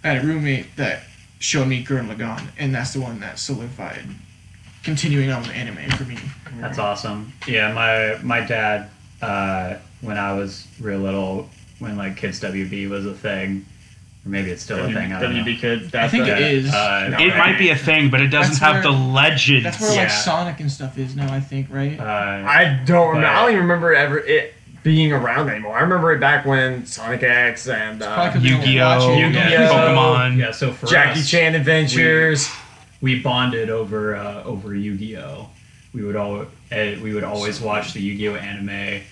[0.05, 1.05] I had a roommate that
[1.39, 4.05] showed me Gurren Lagann, and that's the one that solidified
[4.83, 6.17] continuing on with anime for me.
[6.61, 7.33] That's awesome.
[7.47, 8.89] Yeah, my my dad,
[9.23, 13.65] uh, when I was real little, when like Kids WB was a thing,
[14.27, 15.13] or maybe it's still a thing.
[15.13, 15.43] I don't know.
[15.45, 15.95] WB Kids.
[15.95, 16.73] I think it is.
[16.73, 19.65] Uh, It might be a thing, but it doesn't That's have where- the legends.
[19.65, 21.99] That's where like Sonic and stuff is now, I think, right?
[21.99, 23.27] Uh, I don't remember.
[23.29, 25.77] I don't even remember ever it being around anymore.
[25.77, 29.19] I remember it back when Sonic X and probably uh, 'cause we don't Yu-Gi-Oh, watch
[29.19, 29.21] it.
[29.21, 30.37] Yu-Gi-Oh, yeah, so- Pokemon.
[30.39, 32.49] Yeah, so for Jackie us, Chan Adventures.
[33.01, 35.49] We bonded over uh, over Yu-Gi-Oh.
[35.95, 39.03] We would all uh, we would always watch the Yu-Gi-Oh anime,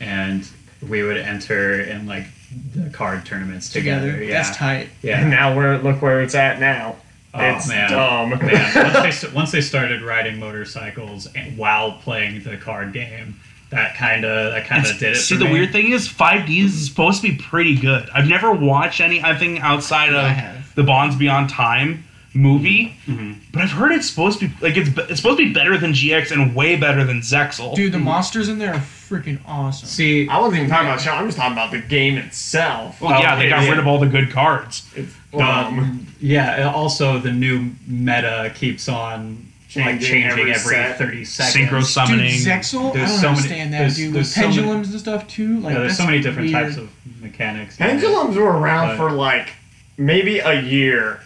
[0.00, 0.48] and
[0.86, 2.26] we would enter in like
[2.74, 4.06] the card tournaments together.
[4.12, 4.24] together.
[4.24, 4.88] Yeah, That's tight.
[5.02, 5.28] And yeah.
[5.28, 6.96] now we're look where it's at now.
[7.34, 7.90] Oh, it's man.
[7.90, 8.30] dumb.
[8.30, 13.38] Man, once they, once they started riding motorcycles and, while playing the card game,
[13.70, 15.16] that kind of that kind of did it.
[15.16, 15.52] See, for the me.
[15.52, 18.08] weird thing is, 5D is supposed to be pretty good.
[18.14, 20.74] I've never watched any anything outside I of have.
[20.74, 22.04] the Bonds Beyond Time
[22.36, 23.32] movie, Mm-hmm.
[23.52, 25.92] but I've heard it's supposed to be like it's it's supposed to be better than
[25.92, 27.74] GX and way better than Zexal.
[27.74, 29.88] Dude, the monsters in there are freaking awesome.
[29.88, 31.12] See, I wasn't even talking about the show.
[31.12, 33.00] I'm just talking about the game itself.
[33.00, 33.70] well, yeah, they got yeah.
[33.70, 34.88] rid of all the good cards.
[34.94, 36.70] It's, um, um, yeah.
[36.74, 39.42] Also, the new meta keeps on
[39.74, 40.96] like Changing changing every every, set.
[40.98, 41.54] thirty seconds.
[41.70, 42.30] Synchro Dude, summoning.
[42.40, 44.14] Zexal, I don't so many- understand that, there's- dude.
[44.14, 45.60] there's With so many- pendulums and stuff too.
[45.60, 46.64] Like, yeah, there's so many different weird.
[46.68, 46.88] types of
[47.20, 47.76] mechanics.
[47.76, 49.50] pendulums were around But- for like
[49.98, 51.20] maybe a year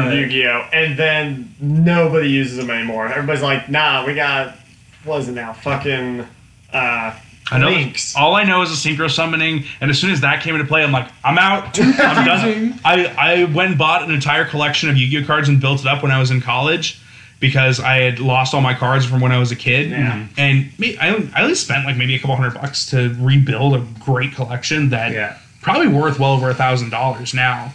[0.00, 3.08] for But- Yu-Gi-Oh, and then nobody uses them anymore.
[3.08, 4.56] Everybody's like, "Nah, we got
[5.04, 5.52] what is it now?
[5.52, 6.26] Fucking
[6.72, 7.12] uh,
[7.52, 7.66] I know.
[7.68, 10.66] links." All I know is the synchro summoning, and as soon as that came into
[10.66, 11.78] play, I'm like, I'm out.
[11.80, 12.80] I'm done.
[12.84, 16.02] I I went and bought an entire collection of Yu-Gi-Oh cards and built it up
[16.02, 17.00] when I was in college
[17.38, 19.90] because I had lost all my cards from when I was a kid.
[19.90, 20.26] Yeah.
[20.38, 23.84] And me, I I only spent like maybe a couple hundred bucks to rebuild a
[24.00, 25.36] great collection that Yeah.
[25.62, 27.72] probably worth well over a thousand dollars now,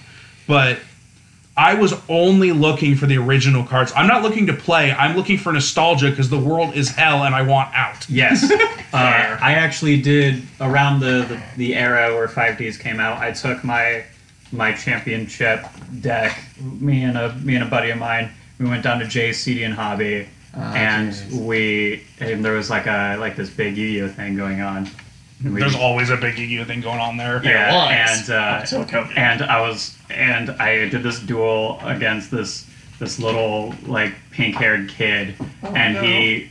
[0.48, 0.80] but.
[1.62, 3.94] I was only looking for the original cards.
[3.96, 4.92] I'm not looking to play.
[4.94, 8.10] I'm looking for nostalgia because the world is hell and I want out.
[8.10, 8.52] Yes.
[8.52, 8.58] uh,
[8.94, 13.20] I actually did around the, the, the era where 5Ds came out.
[13.20, 14.06] I took my
[14.52, 15.64] my championship
[16.02, 16.44] deck.
[16.60, 18.32] Me and a me and a buddy of mine.
[18.58, 23.36] We went down to JCD and Hobby, and we and there was like a like
[23.36, 24.90] this big Yu-Gi-Oh thing going on.
[25.44, 27.42] And we- There's always a big Yu-Gi-Oh thing going on there.
[27.44, 28.30] yeah, was.
[28.30, 32.68] and uh, Until and I was and I did this duel against this
[33.00, 36.50] this little like pink haired kid, and he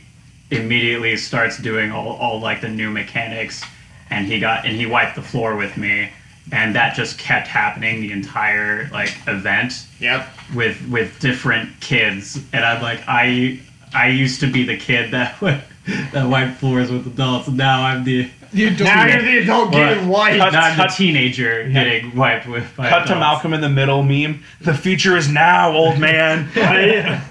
[0.49, 3.63] immediately starts doing all, all like the new mechanics,
[4.09, 6.09] and he got and he wiped the floor with me,
[6.51, 10.27] and that just kept happening the entire like event Yep.
[10.53, 13.59] with with different kids, and I'm like I
[13.93, 15.61] I used to be the kid that would
[16.11, 19.37] that wiped floors with adults, and now I'm the You don't Now do you're the
[19.43, 20.37] adult getting white.
[20.37, 22.75] Cut- now I'm the cut- teenager getting wiped with.
[22.75, 23.15] by Cut to.
[23.15, 24.43] Malcolm in the Middle meme.
[24.59, 26.49] The future is now, old man.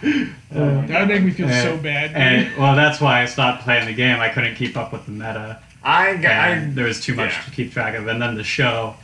[0.50, 2.12] That would make me feel And- so bad.
[2.14, 4.20] And well, that's why I stopped playing the game.
[4.20, 6.32] I couldn't keep up with the meta, I got.
[6.32, 7.42] I, there was too much yeah.
[7.42, 8.06] to keep track of.
[8.06, 8.96] And then the show,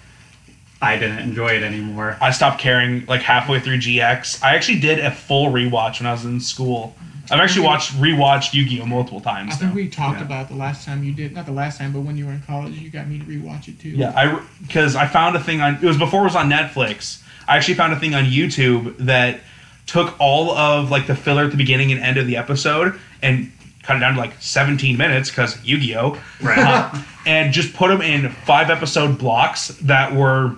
[0.82, 2.16] I didn't enjoy it anymore.
[2.20, 4.42] I stopped caring like halfway through GX.
[4.42, 6.94] I actually did a full rewatch when I was in school.
[7.30, 9.54] I've actually watched rewatched Yu-Gi-Oh multiple times.
[9.54, 9.76] I think now.
[9.76, 10.26] we talked Yeah.
[10.26, 11.32] about it the last time you did.
[11.34, 13.68] Not the last time, but when you were in college, you got me to rewatch
[13.68, 13.90] it too.
[13.90, 17.22] Yeah, I because I found a thing on it was before it was on Netflix.
[17.48, 19.40] I actually found a thing on YouTube that
[19.86, 23.50] took all of like the filler at the beginning and end of the episode and
[23.82, 26.20] cut it down to like 17 minutes because Yu-Gi-Oh.
[26.40, 26.58] Right.
[26.58, 30.54] Uh, and just put them in five episode blocks that were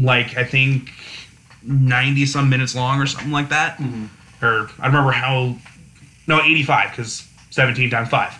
[0.00, 0.90] like I think
[1.62, 3.80] 90 some minutes long or something like that.
[4.40, 5.56] Or I remember how
[6.26, 8.32] no 85 because 17 times five.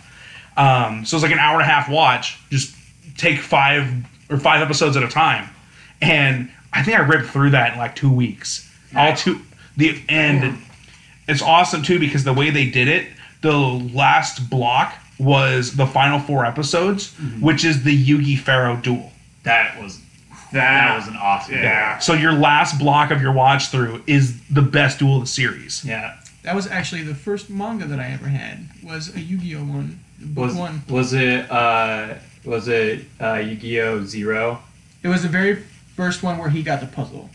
[0.57, 2.37] Um, so it's like an hour and a half watch.
[2.49, 2.75] Just
[3.17, 3.91] take five
[4.29, 5.49] or five episodes at a time,
[6.01, 8.69] and I think I ripped through that in like two weeks.
[8.95, 9.41] All two
[9.77, 10.57] the and
[11.27, 13.07] it's awesome too because the way they did it,
[13.41, 19.11] the last block was the final four episodes, which is the Yugi Pharaoh duel.
[19.43, 20.01] that was
[20.51, 21.55] That, that was an awesome.
[21.55, 21.99] Yeah.
[21.99, 25.83] So your last block of your watch through is the best duel of the series.
[25.85, 26.17] Yeah.
[26.43, 28.67] That was actually the first manga that I ever had.
[28.83, 30.81] Was a Yu-Gi-Oh one, book Was one.
[30.89, 34.59] was it uh was it uh Yu-Gi-Oh Zero?
[35.03, 35.55] It was the very
[35.95, 37.29] first one where he got the puzzle.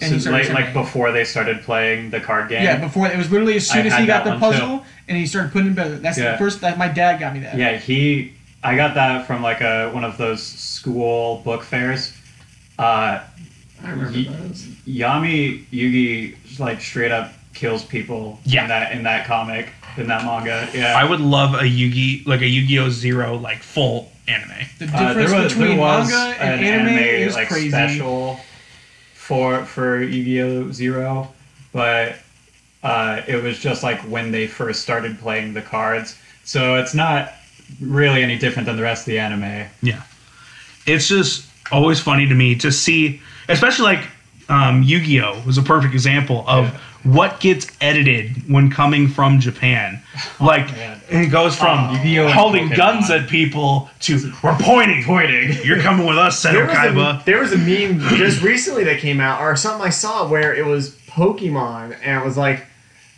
[0.00, 2.62] And So like like before they started playing the card game.
[2.64, 4.44] Yeah, before it was literally as soon I as he got the one, too.
[4.58, 5.96] puzzle and he started putting it together.
[5.98, 6.32] That's Yeah.
[6.32, 7.56] the first that my dad got me that.
[7.58, 8.32] Yeah, he.
[8.62, 12.12] I got that from like a one of those school book fairs.
[12.78, 13.20] Uh,
[13.82, 14.62] I remember Y- those.
[14.86, 18.62] Yami Yugi like straight up kills people Yeah.
[18.62, 20.68] in that in that comic in that manga.
[20.74, 24.50] Yeah, I would love a Yugi like a Yu-Gi-Oh Zero like full anime.
[24.78, 27.70] The Uh, difference there was, between there was manga an and anime, is like crazy.
[27.70, 28.40] special
[29.14, 31.32] for for Yu-Gi-Oh Zero,
[31.72, 32.16] but
[32.82, 36.16] uh, it was just like when they first started playing the cards.
[36.44, 37.32] So it's not
[37.80, 39.68] really any different than the rest of the anime.
[39.82, 40.02] Yeah.
[40.86, 44.04] It's just always funny to me to see, especially like
[44.48, 45.40] um, Yu Gi Oh!
[45.46, 46.68] was a perfect example of
[47.04, 50.02] what gets edited when coming from Japan.
[50.40, 51.00] Like, man.
[51.08, 52.28] it goes from Yu-Gi-Oh!
[52.30, 52.76] holding Pokemon.
[52.76, 55.02] guns at people to we're pointing.
[55.04, 55.52] Pointing.
[55.64, 57.24] You're coming with us, There Seto was, a, Kaiba.
[57.24, 60.64] there was a meme just recently that came out, or something I saw where it
[60.66, 62.66] was Pokemon, and it was like,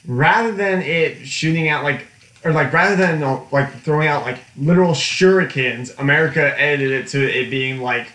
[0.07, 2.07] rather than it shooting out like,
[2.45, 3.21] or like rather than
[3.51, 8.09] like throwing out like literal shurikens, America edited it to it being like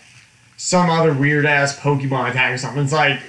[0.56, 2.82] some other weird ass Pokemon attack or something.
[2.82, 3.20] It's like,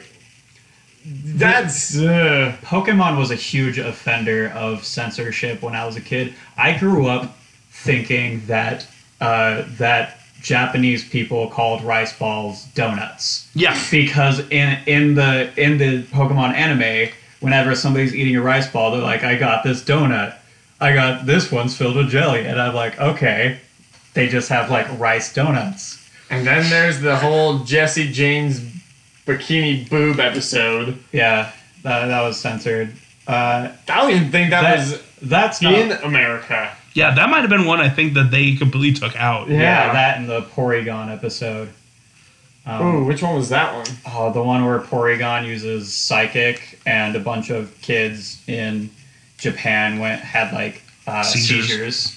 [1.05, 6.33] that's uh, Pokemon was a huge offender of censorship when I was a kid.
[6.57, 7.37] I grew up
[7.71, 8.85] thinking that
[9.21, 13.77] uh, that Japanese people called rice balls donuts Yeah.
[13.91, 19.01] because in in the in the Pokemon anime, whenever somebody's eating a rice ball, they're
[19.01, 20.35] like, "I got this donut.
[20.81, 23.59] I got this one's filled with jelly," and I'm like, "Okay."
[24.13, 25.97] They just have like rice donuts.
[26.29, 28.59] And then there's the whole Jessie James
[29.25, 30.97] bikini boob episode.
[31.11, 31.51] Yeah,
[31.83, 32.93] that, that was censored.
[33.27, 36.75] Uh, I don't even think that, that, was that's not, in America.
[36.93, 39.47] Yeah, that might have been one I think that they completely took out.
[39.49, 39.59] Yeah.
[39.59, 41.69] yeah, that and the Porygon episode.
[42.65, 43.85] Um, Ooh, which one was that one?
[44.07, 48.89] Oh, the one where Porygon uses psychic, and a bunch of kids in
[49.39, 51.67] Japan went had like uh, Seizures.
[51.67, 52.15] seizures.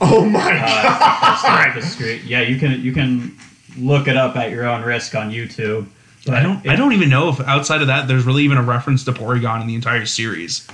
[0.00, 1.68] Oh my Uh, god!
[1.68, 2.22] across the street.
[2.24, 3.36] Yeah, you can you can
[3.78, 5.86] look it up at your own risk on YouTube.
[6.26, 6.64] But I don't.
[6.64, 9.12] it- I don't even know if outside of that, there's really even a reference to
[9.12, 10.66] Porygon in the entire series.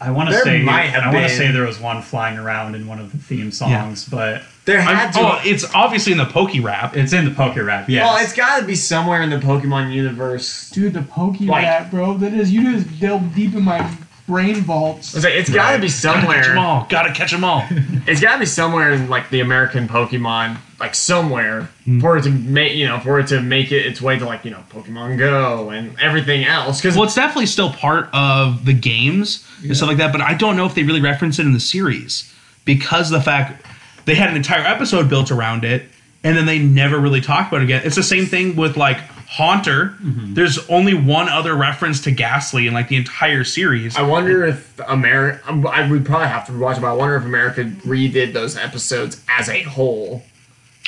[0.00, 2.38] I want to There say might have I want to say there was one flying
[2.38, 5.20] around in one of the theme songs, but There I'm, had to.
[5.20, 6.96] oh, it's obviously in the Poke Rap.
[6.96, 7.88] it's in the Poke Rap.
[7.88, 8.04] Yes.
[8.04, 10.70] Well, it's got to be somewhere in the Pokemon universe.
[10.70, 12.14] Dude, the Pokey Like- Rat, bro.
[12.16, 13.88] That is, you just delve deep in my
[14.26, 15.14] brain vaults.
[15.14, 16.22] I was like, it's got to be somewhere.
[16.36, 16.64] Catch them somewhere.
[16.66, 16.86] all.
[16.88, 17.66] Gotta catch them all.
[18.06, 22.00] It's got to be somewhere in like the American Pokemon, like somewhere Hmm.
[22.00, 24.44] for it to make you know for it to make it its way to like
[24.44, 26.80] you know Pokemon Go and everything else.
[26.80, 30.34] Because well, it's definitely still part of the games and stuff like that, but I
[30.34, 32.32] don't know if they really reference it in the series
[32.64, 33.64] because of the fact
[34.04, 35.84] they had an entire episode built around it,
[36.24, 37.82] and then they never really talk about it again.
[37.84, 38.98] It's the same thing with like
[39.32, 39.96] Haunter.
[40.02, 40.34] Mm-hmm.
[40.34, 43.96] There's only one other reference to Gastly in like the entire series.
[43.96, 45.42] I wonder if America.
[45.48, 48.58] Um, I would probably have to watch, it, but I wonder if America redid those
[48.58, 50.22] episodes as a whole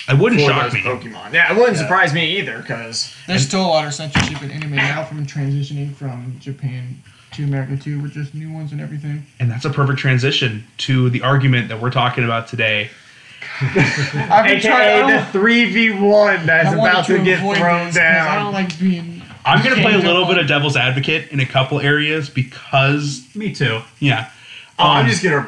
[0.09, 0.81] It wouldn't shock me.
[0.81, 1.33] Pokemon.
[1.33, 2.59] Yeah, it wouldn't surprise me either.
[2.59, 7.45] Because There's still a lot of censorship in anime now from transitioning from Japan to
[7.45, 9.25] America too, with just new ones and everything.
[9.41, 12.91] And that's a perfect transition to the argument that we're talking about today.
[13.61, 14.83] I've been trying.
[14.83, 17.87] AKA I the don't- three v one that's I wanted about to get avoid thrown
[17.87, 18.53] this 'cause I don't down.
[18.53, 19.23] like being.
[19.47, 23.53] I'm gonna play a little bit of devil's advocate in a couple areas because me
[23.55, 23.81] too.
[24.01, 24.27] yeah,
[24.79, 25.47] Oh, I'm Um, just gonna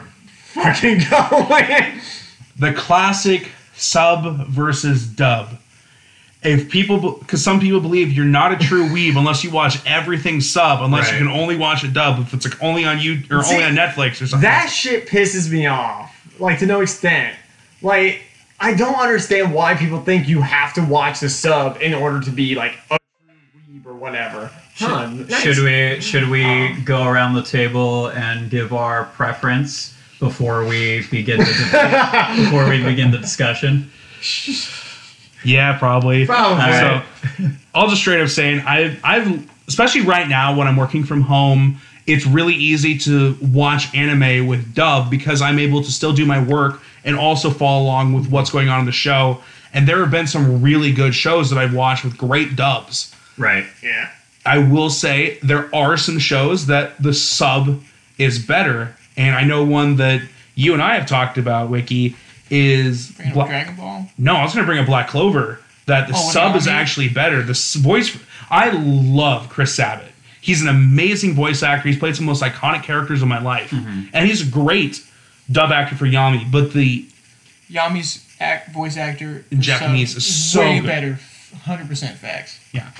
[0.52, 2.00] fucking go in.
[2.58, 5.58] the classic sub versus dub.
[6.42, 10.40] If people, because some people believe you're not a true weeb unless you watch everything
[10.40, 11.14] sub, unless Right.
[11.20, 13.64] you can only watch a dub if it's like only on you or See, only
[13.66, 14.40] on Netflix or something.
[14.42, 17.34] That shit pisses me off, like to no extent.
[17.82, 18.22] Like
[18.58, 22.30] I don't understand why people think you have to watch the sub in order to
[22.30, 24.50] be like a true weeb or whatever.
[24.76, 25.40] Huh, nice.
[25.40, 26.76] Should we should we oh.
[26.84, 33.10] go around the table and give our preference before we begin the before we begin
[33.10, 33.90] the discussion?
[35.44, 36.26] yeah, probably.
[36.26, 36.64] Probably.
[36.64, 37.02] All
[37.38, 37.50] So.
[37.74, 41.78] I'll just straight up saying I've I've especially right now when I'm working from home,
[42.06, 46.42] it's really easy to watch anime with dub because I'm able to still do my
[46.42, 49.40] work and also follow along with what's going on in the show.
[49.72, 53.14] And there have been some really good shows that I've watched with great dubs.
[53.38, 53.64] Right.
[53.82, 54.10] Yeah.
[54.44, 57.82] I will say there are some shows that the sub
[58.18, 60.20] is better, and I know one that
[60.54, 62.14] you and I have talked about, Wiki,
[62.50, 64.08] is Bringing Bla- Dragon Ball.
[64.18, 65.58] no, I was going to bring up Black Clover.
[65.86, 67.42] That the Oh, sub is actually better.
[67.42, 68.16] The voice,
[68.50, 70.10] I love Chris Sabat.
[70.40, 71.88] He's an amazing voice actor.
[71.88, 74.02] He's played some of the most iconic characters of my life, Mm-hmm.
[74.12, 75.04] and he's great
[75.50, 76.50] dub actor for Yami.
[76.50, 77.06] But the
[77.70, 80.86] Yami's act, voice actor In Japanese sub is so way good.
[80.86, 81.18] better.
[81.62, 82.60] Hundred percent facts.
[82.72, 82.90] yeah,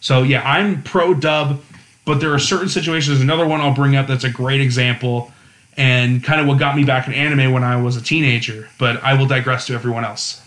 [0.00, 1.62] so yeah, I'm pro dub,
[2.04, 3.20] but there are certain situations.
[3.20, 5.32] Another one I'll bring up that's a great example,
[5.76, 8.68] and kind of what got me back in anime when I was a teenager.
[8.78, 10.42] But I will digress to everyone else.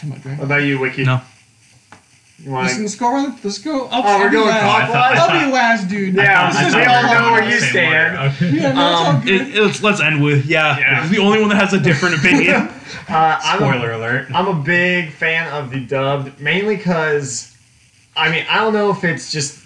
[0.00, 0.06] Too?
[0.08, 1.04] What about you, Wiki?
[1.04, 1.20] No.
[2.46, 3.38] You wanna- Let's, let's go around.
[3.42, 3.88] Let's go.
[3.88, 4.90] I'll, Oh, I'll we're be going last.
[4.92, 5.18] clockwise?
[5.18, 6.14] I'll be last, dude.
[6.14, 8.16] Yeah, This is we all know where you stand.
[8.34, 8.50] Okay.
[8.50, 9.40] Yeah, no, it's all Um, good.
[9.40, 10.78] It, it's, let's end with yeah.
[10.78, 11.08] Yeah.
[11.08, 12.54] The only one that has a different opinion.
[13.08, 14.28] Uh, I'm a- Spoiler alert.
[14.32, 17.52] I'm a big fan of the dubbed, mainly because,
[18.16, 19.58] I mean, I don't know if it's just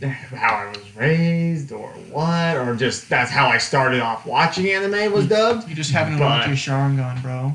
[0.00, 5.12] how I was raised or what, or just that's how I started off watching anime
[5.12, 5.68] was dubbed.
[5.68, 7.52] you just haven't but- unlocked your Sharingan, bro.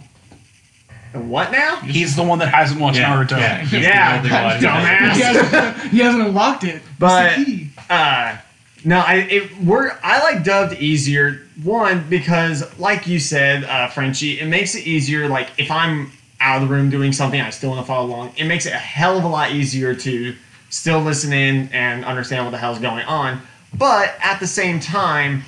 [1.13, 1.77] And what now?
[1.77, 3.37] He's the one that hasn't watched Yeah, Naruto.
[3.37, 4.59] yeah, he's the Yeah, only one.
[4.61, 5.13] dumbass.
[5.15, 6.81] He hasn't, he hasn't unlocked it.
[6.99, 7.69] That's But- the key.
[7.89, 8.37] Uh,
[8.83, 11.41] no, I it we're I like dubbed easier.
[11.63, 15.27] One because, like you said, uh, Frenchie, it makes it easier.
[15.27, 18.33] Like if I'm out of the room doing something, I still want to follow along.
[18.37, 20.35] It makes it a hell of a lot easier to
[20.71, 23.41] still listen in and understand what the hell's going on.
[23.77, 25.43] But at the same time,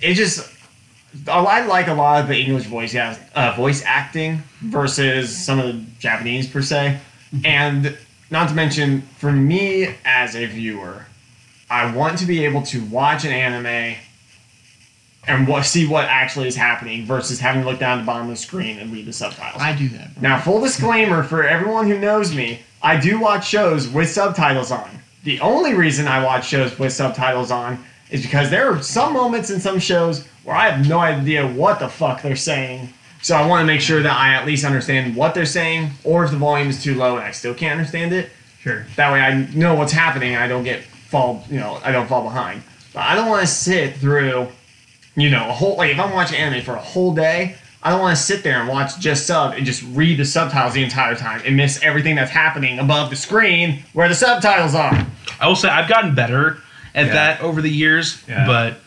[0.00, 0.48] it just
[1.28, 5.84] I like a lot of the English voice uh, voice acting versus some of the
[5.98, 6.98] Japanese per se,
[7.44, 7.96] and
[8.30, 11.06] not to mention for me as a viewer,
[11.70, 13.96] I want to be able to watch an anime
[15.26, 18.28] and what, see what actually is happening versus having to look down at the bottom
[18.28, 19.62] of the screen and read the subtitles.
[19.62, 20.14] I do that.
[20.14, 20.22] Bro.
[20.22, 24.90] Now, full disclaimer for everyone who knows me, I do watch shows with subtitles on.
[25.22, 29.50] The only reason I watch shows with subtitles on is because there are some moments
[29.50, 32.90] in some shows where I have no idea what the fuck they're saying.
[33.22, 36.24] So I want to make sure that I at least understand what they're saying, or
[36.24, 38.30] if the volume is too low and I still can't understand it.
[38.60, 38.86] Sure.
[38.96, 40.36] That way I know what's happening.
[40.36, 42.62] I don't get fall, you know, I don't fall behind.
[42.92, 44.48] But I don't want to sit through,
[45.16, 48.00] you know, a whole like if I'm watching anime for a whole day, I don't
[48.00, 51.14] want to sit there and watch just sub and just read the subtitles the entire
[51.14, 55.06] time and miss everything that's happening above the screen where the subtitles are.
[55.40, 56.62] I will say I've gotten better
[56.94, 57.12] at Yeah.
[57.12, 58.46] that over the years, Yeah.
[58.46, 58.80] but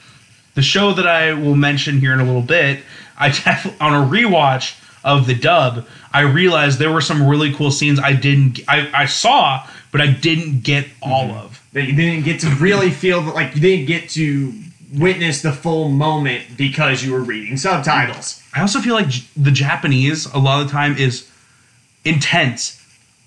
[0.55, 2.83] the show that I will mention here in a little bit,
[3.17, 7.71] I def- on a rewatch of the dub, I realized there were some really cool
[7.71, 11.37] scenes I didn't I, I saw, but I didn't get all Mm-hmm.
[11.37, 11.63] of.
[11.73, 14.53] That you didn't get to really feel like you didn't get to
[14.93, 18.41] witness the full moment because you were reading subtitles.
[18.55, 21.29] I also feel like J- the Japanese a lot of the time is
[22.05, 22.76] intense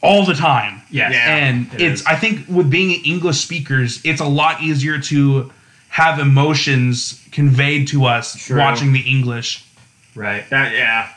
[0.02, 0.82] all the time.
[0.90, 1.12] Yes.
[1.12, 1.36] Yeah.
[1.36, 2.06] and it it's is.
[2.06, 5.52] I think with being English speakers, it's a lot easier to
[5.88, 8.58] have emotions conveyed to us True.
[8.58, 9.66] watching the English.
[10.14, 10.48] Right.
[10.50, 11.08] That yeah.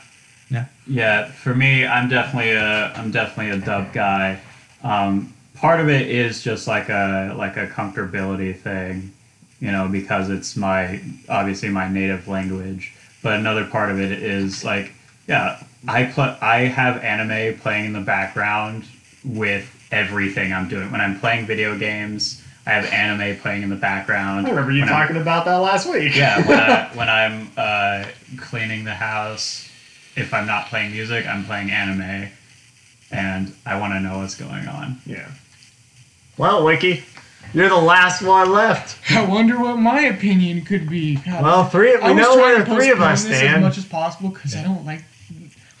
[0.86, 4.40] Yeah, for me, I'm definitely a I'm definitely a dub guy.
[4.82, 9.12] Um, part of it is just like a like a comfortability thing,
[9.60, 12.94] you know, because it's my obviously my native language.
[13.22, 14.92] But another part of it is like,
[15.26, 18.84] yeah, I put I have anime playing in the background
[19.24, 20.90] with everything I'm doing.
[20.90, 24.46] When I'm playing video games, I have anime playing in the background.
[24.46, 26.16] I remember you When I'm- talking about that last week.
[26.16, 28.04] yeah, when, I, when I'm uh,
[28.38, 29.68] cleaning the house,
[30.16, 32.30] if I'm not playing music, I'm playing anime,
[33.10, 34.98] and I want to know what's going on.
[35.04, 35.28] Yeah.
[36.38, 37.04] Well, Wiki,
[37.52, 38.98] you're the last one left.
[39.12, 41.16] I wonder what my opinion could be.
[41.16, 41.94] God, Well, three.
[41.96, 43.78] I We was know trying where to the three of postpone us this as much
[43.78, 45.04] as possible because I don't like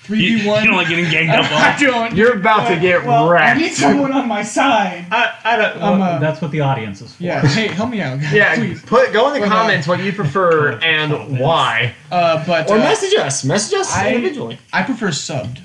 [0.04, 0.62] three You, v one.
[0.62, 1.80] you don't like getting ganged up I on.
[1.80, 2.16] don't.
[2.16, 3.60] You're about to get well, I wrecked.
[3.60, 5.06] need someone on my side.
[5.10, 5.82] I, I don't.
[5.82, 7.22] Um, uh, that's what the audience is for.
[7.22, 7.40] Yeah.
[7.46, 8.82] Hey, help me out, guys, Yeah, please.
[8.82, 9.54] put go in the Well, no.
[9.56, 11.40] comments what you prefer and Comments.
[11.40, 13.44] why, Uh, but or uh, message us.
[13.44, 14.58] Message us I- individually.
[14.72, 15.60] I prefer subbed.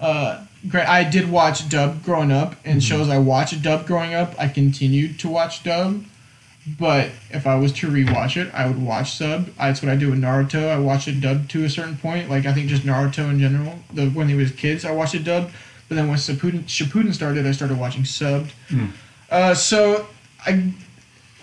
[0.00, 4.34] Uh, gra- I did watch dub growing up, and shows I watched dub growing up,
[4.38, 6.04] I continued to watch dub.
[6.76, 9.46] But if I was to rewatch it, I would watch sub.
[9.56, 10.68] That's what I do with Naruto.
[10.68, 12.28] I watched it dubbed to a certain point.
[12.28, 13.78] Like I think just Naruto in general.
[13.94, 15.52] The when they was kids, I watched it dubbed.
[15.88, 18.50] But then when Shippuden, Shippuden started, I started watching subbed.
[19.30, 20.06] Uh, so
[20.44, 20.72] I,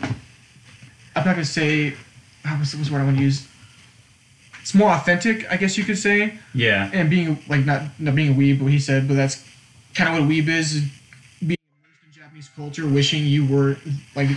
[0.02, 1.96] I'm not gonna say.
[2.44, 3.48] What was, was the word I want to use?
[4.62, 6.90] It's more authentic, I guess you could say Yeah.
[6.94, 9.44] and being like not not being a weeb, what he said, but that's
[9.94, 10.82] kind of what a weeb is: is
[11.40, 13.78] being immersed in Japanese culture, wishing you were
[14.14, 14.28] like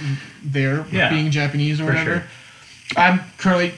[0.45, 2.21] there, Yeah, being Japanese or whatever.
[2.21, 2.23] sure.
[2.97, 3.75] I'm currently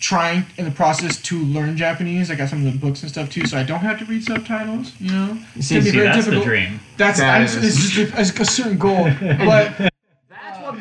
[0.00, 2.28] trying in the process to learn Japanese.
[2.28, 4.24] I got some of the books and stuff too, so I don't have to read
[4.24, 4.92] subtitles.
[4.98, 6.42] You know, it's See- gonna be See, very that's difficult.
[6.44, 6.80] the dream.
[6.96, 7.54] That's That I'm, is.
[7.56, 9.91] it's just a, it's a certain goal, but That's what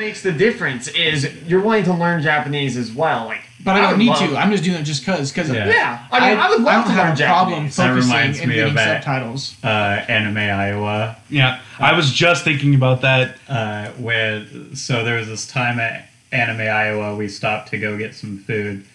[0.02, 0.88] makes the difference.
[0.90, 3.26] Is you're willing to learn Japanese as well.
[3.28, 4.36] Like, but I don't would need love- to.
[4.38, 5.68] I'm just doing it just cause because Yeah.
[5.68, 7.76] Yeah, I mean, I, would love I don't to have learn a problem Japanese.
[7.78, 9.04] That focusing reminds and me reading of that.
[9.04, 9.56] subtitles.
[9.64, 11.16] Uh, anime Iowa.
[11.30, 13.38] Yeah, I was just thinking about that.
[13.48, 18.16] Uh, where so there was this time at Anime Iowa, we stopped to go get
[18.16, 18.86] some food,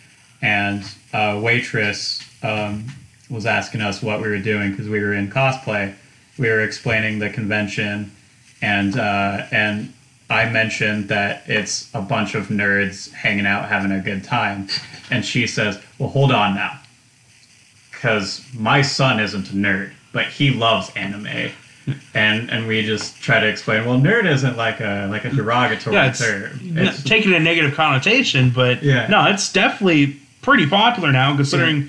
[0.43, 2.87] and a waitress um,
[3.31, 5.95] was asking us what we were doing because we were in cosplay.
[6.39, 8.11] We were explaining the convention,
[8.61, 9.93] and uh, and
[10.29, 14.69] I mentioned that it's a bunch of nerds hanging out having a good time,
[15.11, 16.81] and she says, "Well, hold on now,
[17.93, 21.51] because my son isn't a nerd, but he loves anime."
[22.15, 23.85] and and we just try to explain.
[23.85, 26.61] Well, nerd isn't like a like a derogatory Yeah, it's, term.
[26.77, 29.07] It's- taking a negative connotation, but Yeah.
[29.07, 31.37] no, it's definitely pretty popular now.
[31.37, 31.89] Considering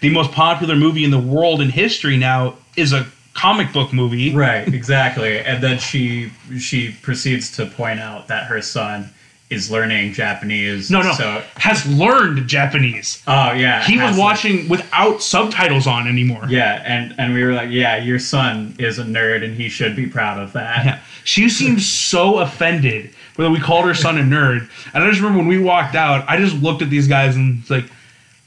[0.00, 4.34] the most popular movie in the world in history now is a comic book movie.
[4.34, 5.38] right, exactly.
[5.40, 9.10] And then she she proceeds to point out that her son
[9.50, 10.90] is learning Japanese.
[10.90, 13.22] No, no, So has learned Japanese.
[13.26, 16.44] oh yeah, He was has to- watching without subtitles on anymore.
[16.48, 19.94] Yeah, and and we were like, yeah, your son is a nerd, and he should
[19.94, 20.84] be proud of that.
[20.86, 20.98] Yeah.
[21.24, 24.68] She seemed so offended when we called her son a nerd.
[24.92, 27.60] And I just remember when we walked out, I just looked at these guys and
[27.60, 27.86] was like,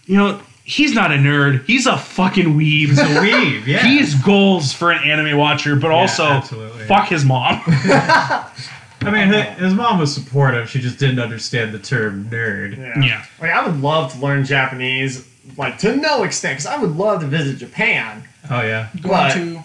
[0.05, 1.65] you know, he's not a nerd.
[1.65, 2.89] He's a fucking weeb.
[2.89, 3.67] It's a weave.
[3.67, 6.83] Yeah, He has goals for an anime watcher, but also absolutely.
[6.85, 7.61] fuck his mom.
[9.01, 10.69] I mean, his mom was supportive.
[10.69, 12.77] She just didn't understand the term nerd.
[12.77, 12.99] Yeah.
[12.99, 13.25] Yeah.
[13.39, 17.21] Like, I would love to learn Japanese, like to no extent, because I would love
[17.21, 18.23] to visit Japan.
[18.49, 18.89] Oh yeah.
[19.01, 19.59] Going But- to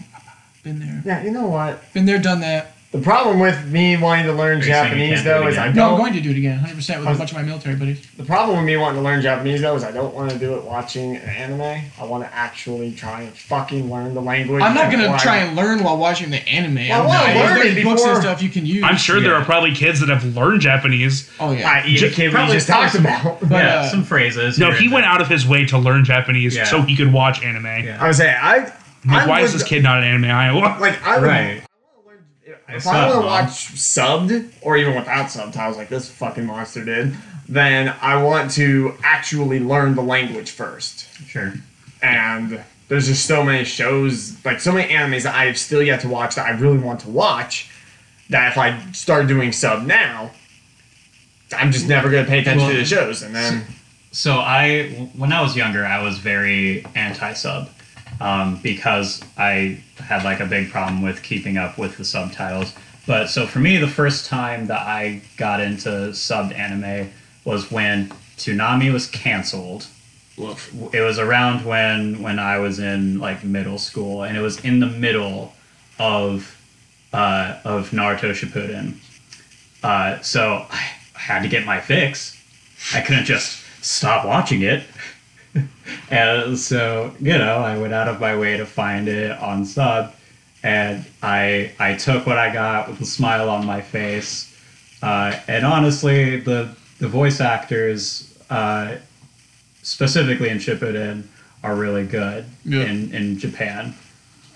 [0.62, 1.82] been there, Yeah, you know what?
[1.92, 2.76] been there, done that.
[2.92, 5.68] The problem with me wanting to learn you saying you Japanese though it is I
[5.68, 5.76] again?
[5.76, 7.74] No, I'm going to do it again, 100 percent with a bunch of my military
[7.74, 8.06] buddies.
[8.18, 10.54] The problem with me wanting to learn Japanese though is I don't want to do
[10.56, 11.90] it watching an anime.
[11.98, 14.62] I want to actually try and fucking learn the language.
[14.62, 16.74] I'm not gonna try and learn while watching the anime.
[16.74, 18.84] Well, I'm wanna learn there's it books and stuff you can use.
[18.84, 21.30] I'm sure there are probably kids that have learned Japanese.
[21.40, 21.70] Oh yeah.
[21.70, 23.40] I eat kid we Probably just talked about.
[23.40, 24.58] But, yeah, uh, some phrases.
[24.58, 26.64] No, he went out of his way to learn Japanese Yeah.
[26.64, 27.64] so he could watch anime.
[27.64, 27.96] Yeah.
[27.98, 28.58] I was saying I.
[29.04, 30.76] Like, I why is this kid not an anime Iowa?
[30.78, 31.26] Like I would.
[31.26, 31.62] Right.
[32.74, 37.14] If I want to watch subbed or even without subtitles, like this fucking monster did,
[37.48, 41.06] then I want to actually learn the language first.
[41.26, 41.52] Sure.
[42.02, 46.08] And there's just so many shows, like so many animes that I've still yet to
[46.08, 47.70] watch that I really want to watch.
[48.30, 50.30] That if I start doing sub now,
[51.54, 53.22] I'm just never gonna pay attention to the shows.
[53.22, 53.64] And then
[54.12, 57.70] So I, when I was younger, I was very anti-sub
[58.22, 62.72] um, because I had like a big problem with keeping up with the subtitles.
[63.04, 67.10] But so for me, the first time that I got into subbed anime
[67.44, 69.88] was when Toonami was canceled.
[70.38, 74.78] It was around when when I was in like middle school, and it was in
[74.78, 75.52] the middle
[75.98, 76.56] of
[77.12, 78.94] uh, of Naruto Shippuden.
[79.82, 82.40] Uh, so I had to get my fix.
[82.94, 84.84] I couldn't just stop watching it.
[86.10, 90.14] and so, you know, I went out of my way to find it on sub.
[90.64, 94.48] And I I took what I got with a smile on my face.
[95.02, 96.68] Uh, and honestly, the
[97.00, 98.96] the voice actors, uh,
[99.82, 101.24] specifically in Shippuden,
[101.64, 102.84] are really good Yeah.
[102.84, 103.94] in, in Japan.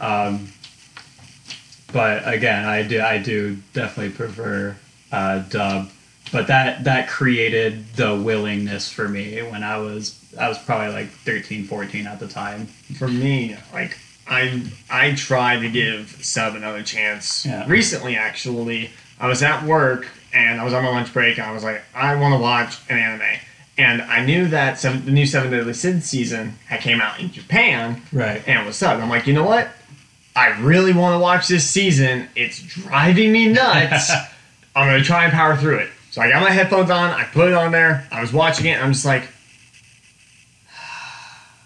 [0.01, 0.49] Um,
[1.93, 4.77] but again, I do I do definitely prefer
[5.11, 5.91] uh, dub.
[6.33, 11.09] But that that created the willingness for me when I was I was probably like
[11.11, 12.67] 13, 14 at the time.
[12.99, 13.97] for me, like
[14.29, 17.47] I I tried to give sub another chance.
[17.47, 17.65] Yeah.
[17.69, 21.39] Recently, actually, I was at work and I was on my lunch break.
[21.39, 23.39] And I was like, I want to watch an anime,
[23.79, 27.31] and I knew that seven, the new Seven Deadly Sins season had came out in
[27.31, 28.43] Japan Right.
[28.47, 29.01] and it was subbed.
[29.01, 29.69] I'm like, you know what?
[30.35, 32.29] I really want to watch this season.
[32.35, 34.11] It's driving me nuts.
[34.77, 35.91] I'm gonna try and power through it.
[36.17, 37.11] So I got my headphones on.
[37.11, 38.09] I put it on there.
[38.11, 38.71] I was watching it.
[38.77, 39.29] And I'm just like,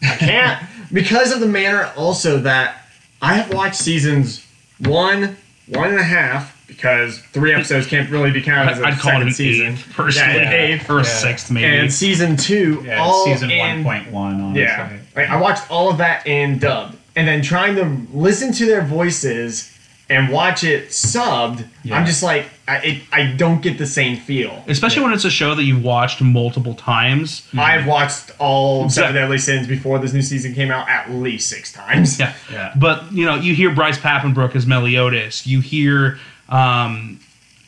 [0.03, 0.61] I can't
[0.93, 1.93] because of the manner.
[1.97, 2.83] Also, that
[3.23, 4.45] I have watched seasons
[4.81, 5.37] one,
[5.69, 9.21] one and a half because three episodes can't really be counted as a I'd call
[9.21, 9.69] it an season.
[9.75, 10.41] eighth, personally.
[10.41, 10.91] Yeah, an eighth.
[10.91, 11.09] Or a Yeah.
[11.09, 11.67] sixth, maybe.
[11.79, 14.63] And season two, Yeah, all season in 1.1 honestly.
[14.63, 18.67] yeah, like, I watched all of that in dub, and then trying to listen to
[18.67, 19.73] their voices
[20.09, 21.65] and watch it subbed.
[21.85, 21.97] Yeah.
[21.97, 24.63] I'm just like, I, it, I don't get the same feel.
[24.69, 27.49] Especially when it's a show that you've watched multiple times.
[27.59, 29.23] I've watched all Seven Yeah.
[29.23, 32.21] Deadly Sins before this new season came out at least six times.
[32.21, 32.33] Yeah.
[32.53, 32.73] Yeah.
[32.77, 35.47] But, you know, you hear Bryce Papenbrook as Meliodas.
[35.47, 36.19] You hear
[36.49, 37.19] um,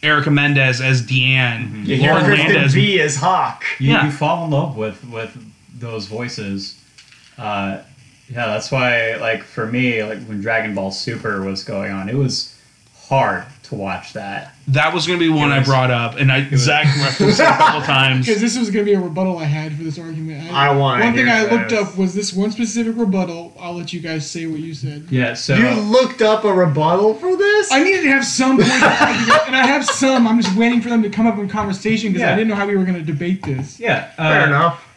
[0.05, 1.83] Erica Mendez as Diane.
[1.85, 2.75] You hear Lauren Kristen Landez.
[2.75, 3.65] B as Hawk.
[3.81, 4.05] you, Yeah.
[4.07, 5.37] you fall in love with with
[5.79, 6.81] those voices.
[7.39, 7.79] Uh,
[8.29, 12.15] yeah, that's why like for me, like when Dragon Ball Super was going on, it
[12.15, 12.57] was
[13.09, 14.55] hard to watch that.
[14.69, 17.45] That was going to be one It I brought up, and I Zach referenced it
[17.45, 18.27] a couple times.
[18.27, 20.53] Because this was going to be a rebuttal I had for this argument.
[20.53, 21.89] I wanna One thing hear I looked this.
[21.89, 23.53] up was this one specific rebuttal.
[23.59, 25.07] I'll let you guys say what you said.
[25.11, 27.73] Yeah, so You looked up a rebuttal for this?
[27.73, 30.27] I needed to have some point of argument, and I have some.
[30.29, 32.67] I'm just waiting for them to come up in conversation because I didn't know how
[32.67, 33.81] we were going to debate this.
[33.81, 34.89] yeah, uh, Fair enough.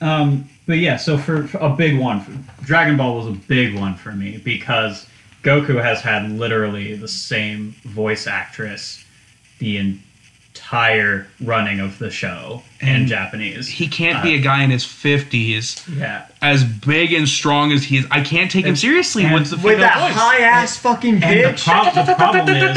[0.00, 3.96] Um, but yeah, so for, for a big one, Dragon Ball was a big one
[3.96, 5.06] for me because
[5.42, 9.04] Goku has had literally the same voice actress
[9.60, 13.68] the entire running of the show in And Japanese.
[13.68, 17.84] He can't uh, be a guy in his 50s, yeah, as big and strong as
[17.84, 18.06] he is.
[18.10, 20.14] I can't take him seriously and with the With that voice.
[20.14, 22.06] high ass fucking and the, bitch.
[22.06, 22.76] the problem is,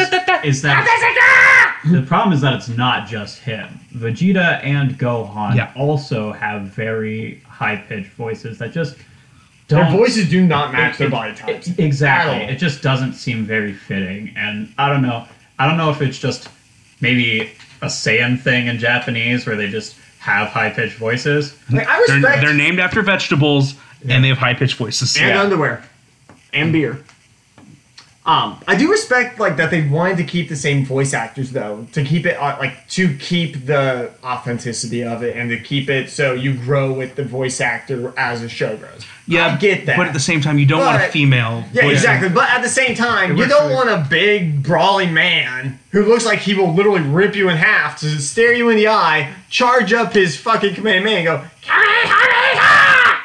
[0.58, 3.80] is that the problem is that it's not just him.
[3.96, 5.72] Vegeta and Gohan Yeah.
[5.76, 8.96] also have very high pitched voices that just
[9.72, 11.68] Their don't voices do not match their it- body types.
[11.68, 12.44] it- exactly.
[12.54, 15.26] It just doesn't seem very fitting, and I don't know.
[15.60, 16.48] I don't know if it's just
[17.02, 17.52] maybe
[17.82, 21.58] a Saiyan thing in Japanese where they just have high pitched voices.
[21.72, 23.74] Like, I They're, they're named after vegetables,
[24.08, 25.16] and they have high pitched voices.
[25.18, 25.42] and Yeah.
[25.42, 25.84] underwear
[26.54, 27.00] and beer.
[28.24, 31.88] Um, I do respect like that they wanted to keep the same voice actors though
[31.94, 36.08] to keep it uh, like to keep the authenticity of it and to keep it
[36.12, 39.06] so you grow with the voice actor as the show grows.
[39.26, 39.98] Yeah, I get that.
[39.98, 41.64] But at the same time, you don't want a female.
[41.74, 41.94] yeah, voice.
[41.94, 42.30] exactly.
[42.30, 46.40] But at the same time, you don't want a big brawling man who looks like
[46.40, 50.14] he will literally rip you in half to stare you in the eye, charge up
[50.14, 51.46] his fucking command man, and go.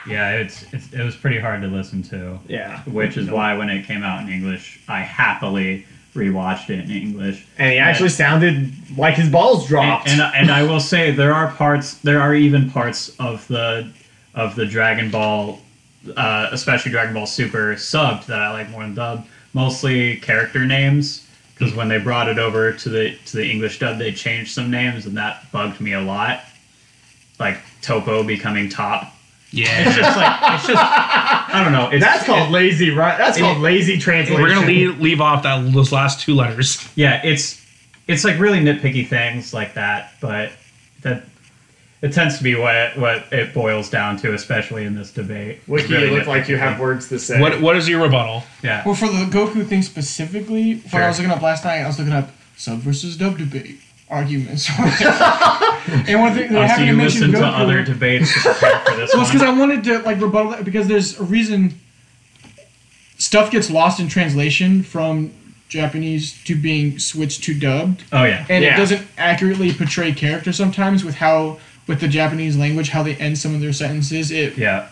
[0.08, 2.38] Yeah, it's, it's it was pretty hard to listen to.
[2.48, 2.82] Yeah.
[2.82, 7.46] Which is why when it came out in English, I happily rewatched it in English.
[7.58, 10.08] And he actually sounded like his balls dropped.
[10.08, 13.92] And, and and I will say there are parts, there are even parts of the
[14.34, 15.60] of the Dragon Ball,
[16.16, 19.28] uh, especially Dragon Ball Super subbed that I like more than dubbed.
[19.52, 23.98] Mostly character names because when they brought it over to the to the English dub,
[23.98, 26.40] they changed some names and that bugged me a lot.
[27.38, 29.15] Like Toppo becoming Top.
[29.52, 29.86] Yeah.
[29.86, 31.88] It's just like it's just I don't know.
[31.90, 33.16] It's, That's called it- lazy, right?
[33.16, 34.42] That's it- called lazy translation.
[34.42, 36.86] We're gonna leave, leave off that those last two letters.
[36.94, 37.20] yeah.
[37.24, 37.64] It's
[38.08, 40.52] it's like really nitpicky things like that, but
[41.02, 41.24] that
[42.02, 45.60] it tends to be what what it boils down to, especially in this debate.
[45.66, 47.40] Wiki, Really you look like you have words to say.
[47.40, 48.42] What what is your rebuttal?
[48.62, 48.82] Yeah.
[48.84, 51.02] Well, for the Goku thing specifically, when Sure.
[51.04, 54.68] I was looking up last night, I was looking up sub versus dub debate arguments.
[54.78, 58.96] and one thing, they Oh, so haven't you mentioned listen to other debates to for
[58.96, 59.42] this Well, it's because?
[59.42, 61.78] I wanted to like rebuttal that because there's a reason
[63.18, 65.32] stuff gets lost in translation from
[65.68, 68.46] Japanese to being switched to dubbed, oh yeah.
[68.48, 68.74] and Yeah.
[68.74, 73.38] it doesn't accurately portray character sometimes with how with the Japanese language how they end
[73.38, 74.30] some of their sentences.
[74.30, 74.86] It Yeah.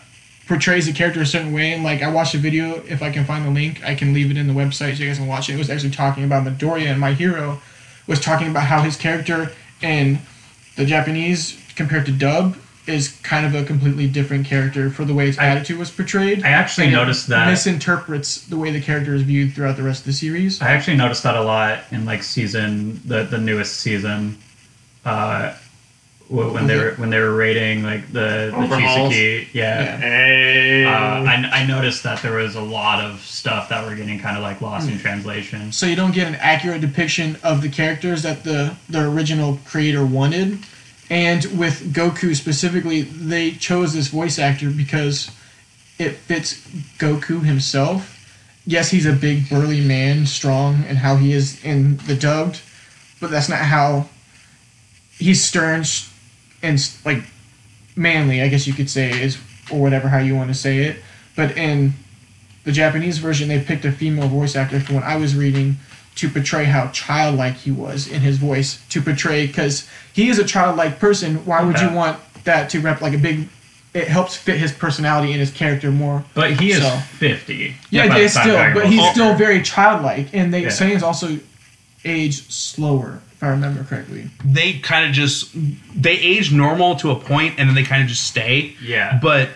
[0.47, 1.73] portrays the character a certain way.
[1.73, 4.31] And like I watched a video, if I can find the link, I can leave
[4.31, 5.53] it in the website so you guys can watch it.
[5.53, 7.61] It was actually talking about Midoriya and my hero
[8.07, 9.51] was talking about how his character
[9.81, 10.19] in
[10.75, 15.25] the Japanese compared to dub is kind of a completely different character for the way
[15.25, 16.43] his I- attitude was portrayed.
[16.43, 17.47] I actually noticed that.
[17.49, 20.61] misinterprets the way the character is viewed throughout the rest of the series.
[20.61, 24.37] I actually noticed that a lot in like season the the newest season,
[25.03, 25.53] uh,
[26.27, 29.13] when they were when they were rating like the the Overhauls?
[29.13, 29.83] Chisaki, yeah.
[29.83, 29.97] Yeah.
[29.97, 30.85] Hey.
[30.85, 34.35] Uh, I, I noticed that there was a lot of stuff that were getting kind
[34.37, 35.71] of like lost in translation.
[35.71, 40.05] so you don't get an accurate depiction of the characters that the the original creator
[40.05, 40.59] wanted.
[41.07, 45.29] And with Goku specifically, they chose this voice actor because
[45.99, 46.55] it fits
[46.97, 48.11] Goku himself.
[48.65, 52.59] Yes, he's a big burly man, strong, and how he is in the dubbed,
[53.21, 54.09] but that's not how
[55.19, 56.07] he's stern sh-
[56.65, 57.23] and like
[57.95, 59.37] manly, I guess you could say is
[59.71, 60.97] or whatever how you want to say it.
[61.35, 61.93] But in
[62.63, 65.77] the Japanese version, they picked a female voice actor from what I was reading
[66.15, 68.81] to portray how childlike he was in his voice.
[68.89, 71.45] To portray because he is a childlike person.
[71.45, 73.47] Why would you want that to rep like a big?
[73.93, 76.25] It helps fit his personality and his character more.
[76.33, 77.75] But he is So- fifty.
[77.89, 80.67] Yeah, it's still, but he's still very childlike, and they Yeah.
[80.69, 81.39] Saiyans also
[82.03, 84.29] age slower, if I remember correctly.
[84.43, 85.49] They kind of just
[85.95, 88.75] they age normal to a point and then they kind of just stay.
[88.81, 89.19] Yeah.
[89.21, 89.49] But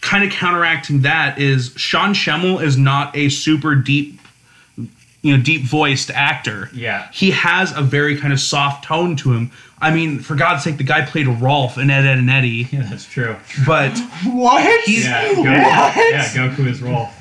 [0.00, 4.20] kind of counteracting that is Sean Schemmel is not a super deep
[5.22, 6.70] you know deep voiced actor.
[6.72, 7.10] Yeah.
[7.12, 9.50] He has a very kind of soft tone to him.
[9.80, 12.82] I mean, for God's sake, the guy played Rolf in Ed, Ed and Eddie, Yeah,
[12.88, 13.36] that's true.
[13.66, 14.84] but What?
[14.84, 17.12] he's Yeah, Goku, yeah, Goku is Rolf.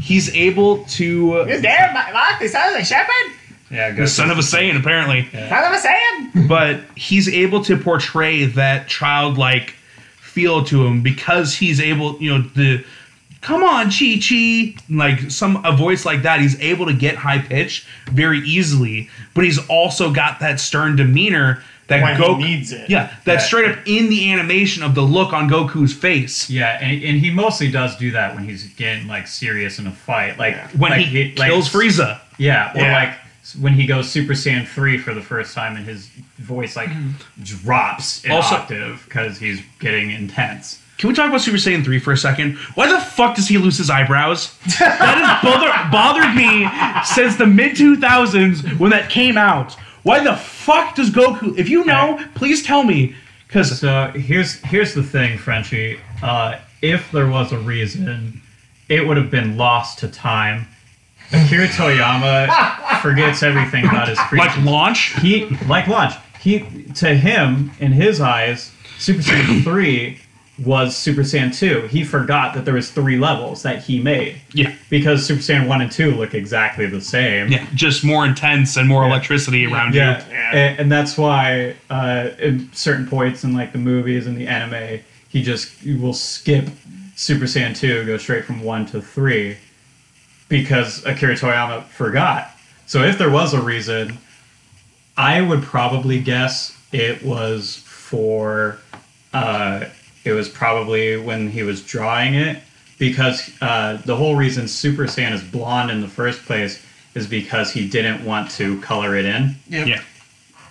[0.00, 2.38] he's able to Is there my life?
[2.40, 3.32] He sounds like shepherd?
[3.70, 5.28] Yeah, the son of a Saiyan apparently.
[5.32, 6.48] Son of a Saiyan?
[6.48, 9.70] but he's able to portray that childlike
[10.20, 12.84] feel to him because he's able, you know, the
[13.40, 16.40] come on, Chi Chi, like some a voice like that.
[16.40, 21.62] He's able to get high pitch very easily, but he's also got that stern demeanor
[21.88, 22.90] that When Goku needs it.
[22.90, 23.38] Yeah, that Yeah.
[23.38, 26.50] straight up in the animation of the look on Goku's face.
[26.50, 29.92] Yeah, and, and he mostly does do that when he's getting like serious in a
[29.92, 32.18] fight, like When like, he, like- kills Frieza.
[32.38, 32.92] Yeah, or Yeah.
[32.92, 33.14] like
[33.54, 36.06] when he goes Super Saiyan three for the first time, and his
[36.38, 36.90] voice like
[37.42, 40.80] drops an Also- octave because he's getting intense.
[40.98, 42.56] Can we talk about Super Saiyan 3 for a second?
[42.74, 44.56] Why the fuck does he lose his eyebrows?
[44.78, 46.66] that has bother- bothered me
[47.04, 49.74] since the mid 2000s when that came out.
[50.04, 51.56] Why the fuck does Goku?
[51.58, 53.14] If you know, please tell me.
[53.46, 56.00] Because So here's here's the thing, Frenchie.
[56.22, 58.40] Uh, if there was a reason,
[58.88, 60.66] it would have been lost to time.
[61.32, 64.56] Akira Toriyama forgets everything about his creatures.
[64.56, 66.14] like launch, he like launch.
[66.40, 66.60] He
[66.96, 70.20] to him in his eyes, Super Saiyan three
[70.64, 71.82] was Super Saiyan two.
[71.88, 75.82] He forgot that there was three levels that he made yeah, because Super Saiyan one
[75.82, 77.48] and two look exactly the same.
[77.52, 80.32] yeah, just more intense and more electricity around Yeah, you.
[80.32, 80.50] Yeah.
[80.56, 85.00] And, and that's why uh, in certain points in like the movies and the anime,
[85.28, 86.68] he just he will skip
[87.16, 89.56] Super Saiyan two, go straight from one to three,
[90.48, 92.50] because Akira Toriyama forgot.
[92.86, 94.18] So if there was a reason,
[95.16, 98.78] I would probably guess it was for,
[99.32, 99.86] uh,
[100.24, 102.62] it was probably when he was drawing it,
[102.98, 106.82] because uh, the whole reason Super Saiyan is blonde in the first place
[107.14, 109.56] is because he didn't want to color it in.
[109.68, 109.86] Yep.
[109.86, 110.02] Yeah.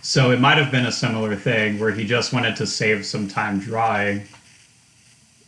[0.02, 3.28] So it might have been a similar thing where he just wanted to save some
[3.28, 4.22] time drawing.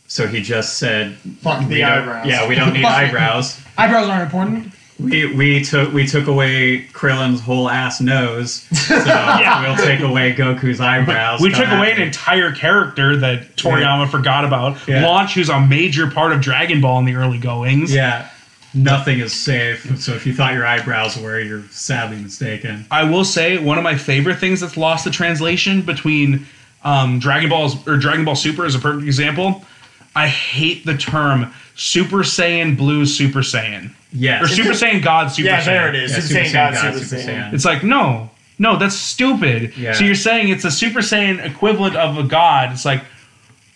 [0.08, 2.26] So he just said, Fuck the eyebrows.
[2.26, 3.60] Yeah, we don't need eyebrows.
[3.76, 4.72] Eyebrows aren't important.
[4.98, 10.80] we we took we took away Krillin's whole ass nose, so we'll take away Goku's
[10.80, 11.40] eyebrows.
[11.40, 14.76] We took at away an entire character that Toriyama forgot about.
[14.88, 15.06] Yeah.
[15.06, 17.94] Launch, who's a major part of Dragon Ball in the early goings.
[17.94, 18.28] Yeah,
[18.74, 20.00] nothing is safe.
[20.00, 22.86] So if you thought your eyebrows were, you're sadly mistaken.
[22.90, 26.46] I will say one of my favorite things that's lost the translation between
[26.82, 29.64] um, Dragon Balls or Dragon Ball Super is a perfect example.
[30.14, 34.42] I hate the term Super Saiyan Blue Super Saiyan Yes.
[34.42, 35.64] or Super Saiyan God Super yeah, Saiyan.
[35.66, 36.10] there it is.
[36.12, 37.52] Yeah, Super Saiyan God, Super Saiyan.
[37.54, 39.76] It's like no, no, that's stupid.
[39.76, 39.92] Yeah.
[39.92, 42.72] So you're saying it's a Super Saiyan equivalent of a god?
[42.72, 43.04] It's like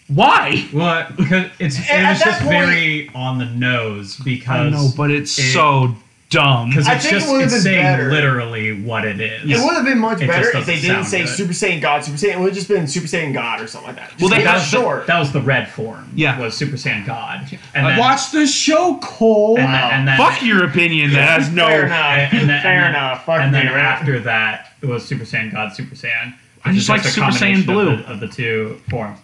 [0.09, 0.68] why?
[0.72, 5.11] Well, because it's it was just point- very on the nose because I know, but
[5.11, 5.95] it's it- so
[6.33, 6.70] dumb.
[6.70, 8.11] because I it's think it just would've it's been saying better.
[8.11, 9.43] literally what it is.
[9.51, 11.28] It would have been much It better if they didn't say good.
[11.28, 12.33] Super Saiyan God, Super Saiyan.
[12.33, 14.11] It would have just been Super Saiyan God or something like that.
[14.11, 15.07] Just Well, they make it have- short.
[15.07, 16.11] That was the red form.
[16.14, 16.39] Yeah.
[16.41, 17.47] was Super Saiyan God.
[17.74, 19.59] And then, Watch the show, Cole.
[19.59, 21.12] and then, and then Fuck your opinion.
[21.12, 21.66] That has no.
[21.66, 22.33] Fair enough.
[22.33, 23.24] and then, Fair and then- enough.
[23.26, 23.76] Fuck and then right?
[23.76, 26.35] after that, it was Super Saiyan God, Super Saiyan.
[26.64, 27.91] I which just like Super Saiyan Blue.
[27.91, 29.18] of the, of the two forms.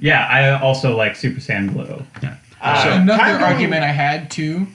[0.00, 2.02] Yeah, I also like Super Saiyan Blue.
[2.60, 4.66] Uh, So another argument I had too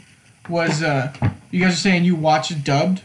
[0.50, 1.14] was uh,
[1.52, 3.02] you guys are saying you watch it dubbed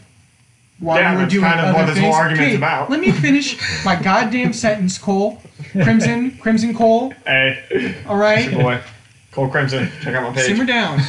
[0.79, 2.05] while Yeah, you were that's doing kind of other what this things.
[2.05, 2.89] whole argument's Okay, about.
[2.89, 5.41] Let me finish my goddamn sentence, Cole.
[5.71, 7.13] Crimson, Crimson Cole.
[7.25, 8.81] Hey, All right, boy.
[9.31, 9.89] Cold Crimson.
[10.01, 10.45] Check out my page.
[10.45, 10.99] simmer down.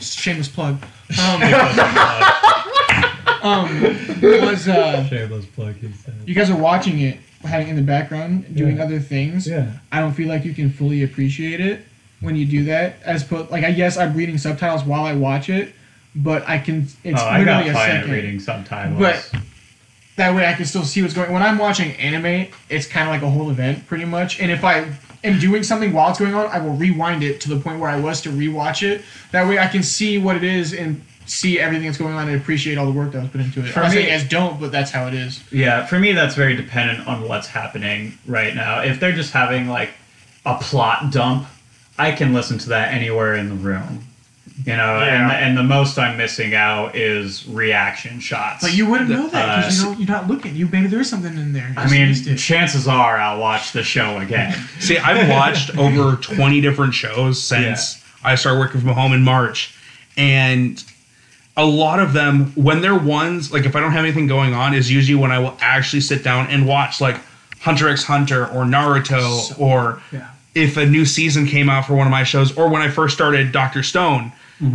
[0.00, 0.82] Shameless plug.
[1.22, 1.42] Um,
[3.42, 3.82] um,
[4.22, 6.14] was uh, Shameless plug, he said.
[6.26, 9.46] you guys are watching it, having it in the background, doing other things.
[9.46, 9.72] Yeah.
[9.92, 11.84] I don't feel like you can fully appreciate it
[12.20, 12.96] when you do that.
[13.04, 15.72] As put, like I guess I'm reading subtitles while I watch it,
[16.22, 16.86] but I can.
[17.04, 18.10] It's oh, I got literally a second.
[18.10, 18.98] reading subtitles.
[18.98, 19.32] But
[20.16, 21.32] that way I can still see what's going.
[21.32, 24.40] When I'm watching anime, it's kind of like a whole event, pretty much.
[24.40, 24.92] And if I
[25.24, 27.88] am doing something while it's going on, I will rewind it to the point where
[27.88, 29.02] I was to rewatch it.
[29.30, 32.40] That way I can see what it is and see everything that's going on and
[32.40, 33.68] appreciate all the work that was put into it.
[33.68, 35.42] For I'm me- saying as don't, but that's how it is.
[35.52, 38.80] Yeah, for me, that's very dependent on what's happening right now.
[38.80, 39.90] If they're just having like
[40.44, 41.46] a plot dump,
[41.98, 44.04] I can listen to that anywhere in the room.
[44.64, 45.36] You know, and, Yeah.
[45.38, 48.62] and the most I'm missing out is reaction shots.
[48.64, 50.56] But you wouldn't know that because Uh, you you're not looking.
[50.56, 51.72] You maybe there's something in there.
[51.76, 54.52] I mean, chances are I'll watch the show again.
[54.80, 59.74] See, I've watched over 20 different shows since I started working from home in March.
[60.16, 60.82] And
[61.56, 64.74] a lot of them, when they're ones, like if I don't have anything going on,
[64.74, 67.20] is usually when I will actually sit down and watch like
[67.60, 70.28] Hunter x Hunter or Naruto or yeah.
[70.58, 73.14] If a new season came out for one of my shows or when I first
[73.14, 74.32] started Doctor Stone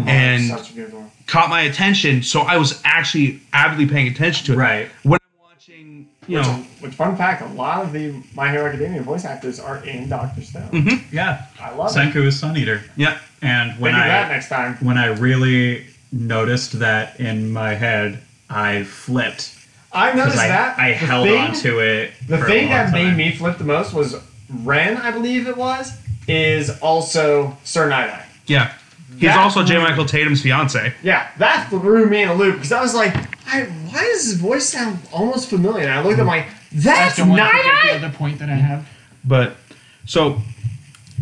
[0.08, 0.94] and Such a good
[1.28, 2.24] caught my attention.
[2.24, 4.58] So I was actually avidly paying attention to it.
[4.58, 4.90] Right.
[5.04, 8.66] When I'm watching, you Which, know, which, fun fact, a lot of the My Hero
[8.68, 10.70] Academia voice actors are in Doctor Stone.
[10.70, 11.16] Mm-hmm.
[11.16, 12.00] Yeah, I love it.
[12.00, 13.20] Senku is Sun Eater, yeah.
[13.42, 14.76] and Think when of that I next time.
[14.82, 19.56] when I really noticed that in my head, I flipped
[19.92, 20.80] I noticed I, that.
[20.80, 22.14] I The held thing- on to it.
[22.28, 24.16] The for a thing long that made me flip the most was
[24.64, 25.92] Ren, I believe it was,
[26.28, 28.26] is also Sir Night Eye.
[28.48, 28.74] Yeah.
[29.14, 29.78] He's That also J.
[29.78, 30.94] Michael Tatum's fiance.
[31.04, 33.14] Yeah, that threw me in a loop because I was like,
[33.48, 35.84] I, why does his voice sound almost familiar?
[35.84, 37.88] And I looked at my, that's don't want Night Eye?
[38.00, 38.88] the other point that I have.
[39.24, 39.56] But
[40.06, 40.40] so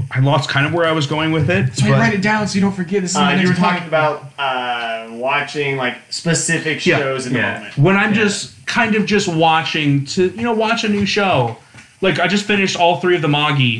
[0.09, 1.75] I lost kind of where I was going with it.
[1.75, 3.01] So I but- write it down so you don't forget.
[3.01, 3.87] This is Uh, you were talking point.
[3.89, 6.97] about uh, watching like specific Yeah.
[6.97, 7.53] shows in the Yeah.
[7.55, 7.77] moment.
[7.77, 8.21] when I'm Yeah.
[8.23, 11.57] just kind of just watching to you know watch a new show.
[12.01, 13.79] Like I just finished all three of the Magi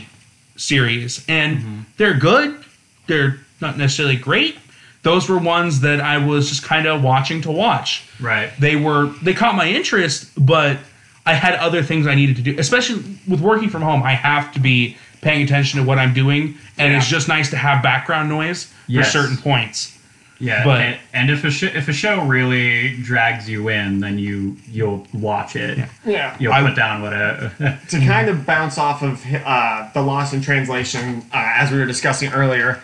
[0.56, 1.80] series, and Mm-hmm.
[1.98, 2.64] they're good.
[3.08, 4.58] They're not necessarily great.
[5.04, 8.04] Those were ones that I was just kind of watching to watch.
[8.20, 8.52] Right.
[8.60, 10.78] They were they caught my interest, but
[11.26, 12.56] I had other things I needed to do.
[12.60, 16.56] Especially with working from home, I have to be paying attention to what I'm doing,
[16.78, 19.98] and it's just nice to have background noise for certain points.
[20.42, 24.18] Yeah, But- and, and if a sh- if a show really drags you in, then
[24.18, 25.78] you you'll watch it.
[26.06, 26.36] Yeah.
[26.40, 27.52] You'll I- put down what a
[27.90, 31.86] to kind of bounce off of uh, the loss in translation, uh, as we were
[31.86, 32.82] discussing earlier,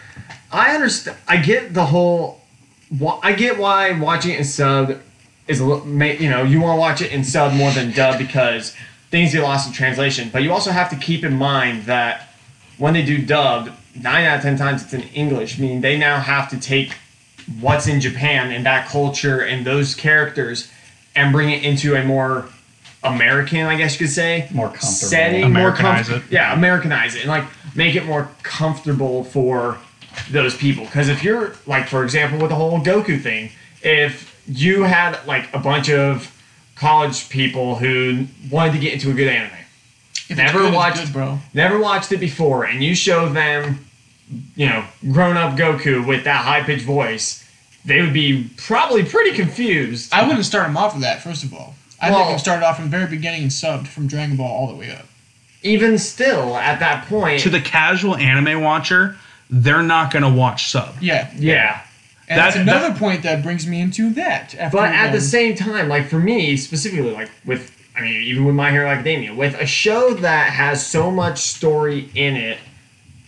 [0.52, 1.18] I understand.
[1.28, 2.42] I get the whole.
[3.24, 5.00] I get why watching it in sub
[5.48, 5.88] is a little.
[5.88, 8.76] You know, you want to watch it in sub more than dub because
[9.10, 10.30] things get lost in translation.
[10.32, 12.30] But you also have to keep in mind that
[12.78, 16.20] when they do dubbed, nine out of ten times it's in English, meaning they now
[16.20, 16.94] have to take
[17.60, 20.70] what's in Japan and that culture and those characters
[21.16, 22.46] and bring it into a more
[23.04, 24.92] American, I guess you could say, More comfortable.
[24.92, 26.32] setting, more Americanize comf- it.
[26.32, 27.46] Yeah, Americanize it and like
[27.76, 29.78] make it more comfortable for
[30.32, 30.86] those people.
[30.86, 35.54] Because if you're like, for example, with the whole Goku thing, if you had like
[35.54, 36.34] a bunch of
[36.76, 39.52] college people who wanted to get into a good anime,
[40.30, 41.40] If it's never good, watched- good, bro.
[41.54, 43.86] never watched it before, and you show them,
[44.56, 47.44] you know, grown up Goku with that high pitched voice,
[47.86, 50.12] they would be probably pretty confused.
[50.14, 51.22] I wouldn't start him off with that.
[51.22, 53.88] First of all, I Well- think him started off from the very beginning and subbed
[53.88, 55.08] from Dragon Ball all the way up.
[55.64, 59.18] Even still, at that point, To the casual anime watcher,
[59.50, 60.96] they're not going to watch sub.
[61.02, 61.80] Yeah, yeah.
[62.30, 64.54] and that's That- another point that brings me into that.
[64.60, 68.22] After But at the um, same time, like for me specifically, like with I mean,
[68.22, 72.60] even with My Hero Academia, with a show that has so much story in it,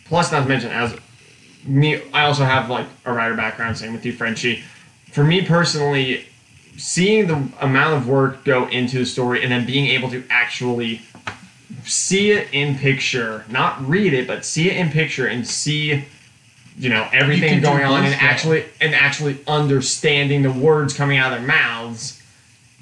[0.09, 0.95] plus not to mention as
[1.65, 3.77] me, I also have like a writer background.
[3.77, 4.63] Same with you, Frenchie.
[5.11, 6.25] For me personally,
[6.77, 11.01] seeing the amount of work go into the story and then being able to actually
[11.83, 16.05] see it in picture, not read it, but see it in picture and see
[16.77, 21.33] you know everything do going on and actually and actually understanding the words coming out
[21.33, 22.23] of their mouths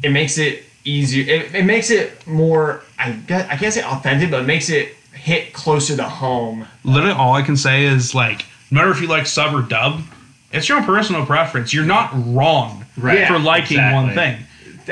[0.04, 4.30] it makes it easier it, it makes it more I guess, I can't say authentic
[4.30, 4.97] but it makes it
[5.28, 9.08] hit closer to home Literally, all I can say is like, no matter if you
[9.08, 10.02] like sub or dub,
[10.54, 11.74] it's your own personal preference.
[11.74, 14.38] You're not wrong Right, for liking one thing.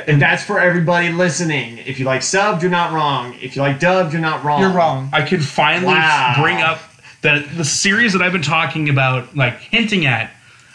[0.08, 3.80] And that's for everybody listening if you like subbed you're not wrong if you like
[3.80, 5.10] dubbed you're not wrong you're wrong.
[5.14, 6.36] I could finally Wow.
[6.42, 6.80] bring up
[7.22, 10.32] that the series that I've been talking about, like hinting at,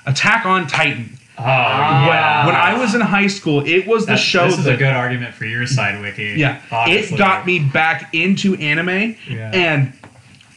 [0.07, 1.19] Attack on Titan.
[1.41, 2.43] Oh, yeah.
[2.43, 2.47] Ah.
[2.47, 4.77] When I was in high school, it was the That- show This is that a
[4.77, 6.35] good argument for your side, Wiki.
[6.37, 7.15] Yeah, Obviously.
[7.17, 9.51] it got me back into anime, Yeah.
[9.53, 9.93] and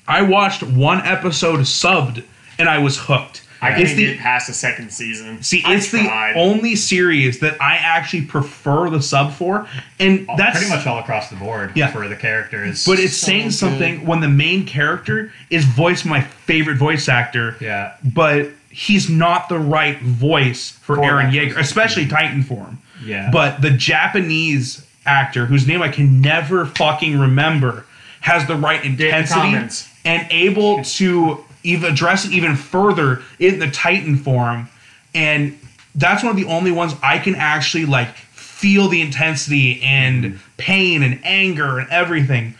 [0.07, 2.23] I watched one episode subbed,
[2.59, 3.41] and I was hooked.
[3.61, 6.33] I can't it's the get past the second season see, I it's tried.
[6.35, 9.65] the only series that I actually prefer the sub for,
[10.01, 11.87] and Oh, that's pretty much all across the board Yeah.
[11.87, 12.83] for the characters.
[12.85, 13.53] But it's So saying good.
[13.53, 19.09] something when the main character is voiced by my favorite voice actor, yeah, but he's
[19.09, 22.79] not the right voice for For Eren Yeager, especially Titan form.
[23.05, 23.29] yeah.
[23.31, 27.85] But the Japanese actor, whose name I can never fucking remember,
[28.21, 34.17] has the right intensity and able to even address it even further in the Titan
[34.17, 34.67] form.
[35.13, 35.57] And
[35.95, 41.03] that's one of the only ones I can actually like feel the intensity and pain
[41.03, 42.55] and anger and everything.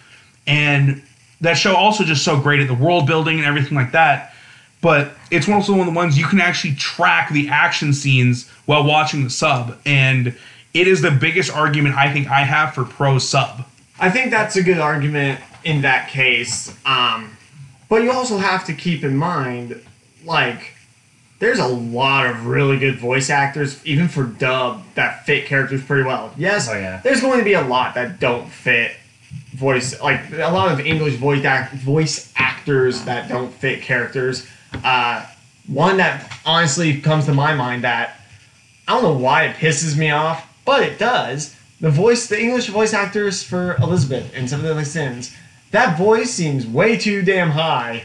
[0.46, 1.02] And
[1.42, 4.33] that show also just so great at the world building and everything like that.
[4.84, 8.84] But it's also one of the ones you can actually track the action scenes while
[8.84, 9.80] watching the sub.
[9.86, 10.36] And
[10.74, 13.66] it is the biggest argument I think I have for pro sub.
[13.98, 16.76] I think that's a good argument in that case.
[16.86, 17.38] Um,
[17.88, 19.82] but you also have to keep in mind,
[20.26, 20.74] like,
[21.40, 26.04] there's a lot of really good voice actors, even for dub, that fit characters pretty
[26.04, 26.34] well.
[26.38, 27.00] Yes, Oh, yeah.
[27.04, 28.92] there's going to be a lot that don't fit
[29.54, 34.46] voice, like a lot of English voice act, voice actors that don't fit characters.
[34.84, 35.26] Uh,
[35.68, 38.20] one that honestly comes to my mind that
[38.88, 41.56] I don't know why it pisses me off, but it does.
[41.80, 45.36] The voice, the English voice actors for Elizabeth in some Seven Deadly Sins,
[45.72, 48.04] that voice seems way too damn high.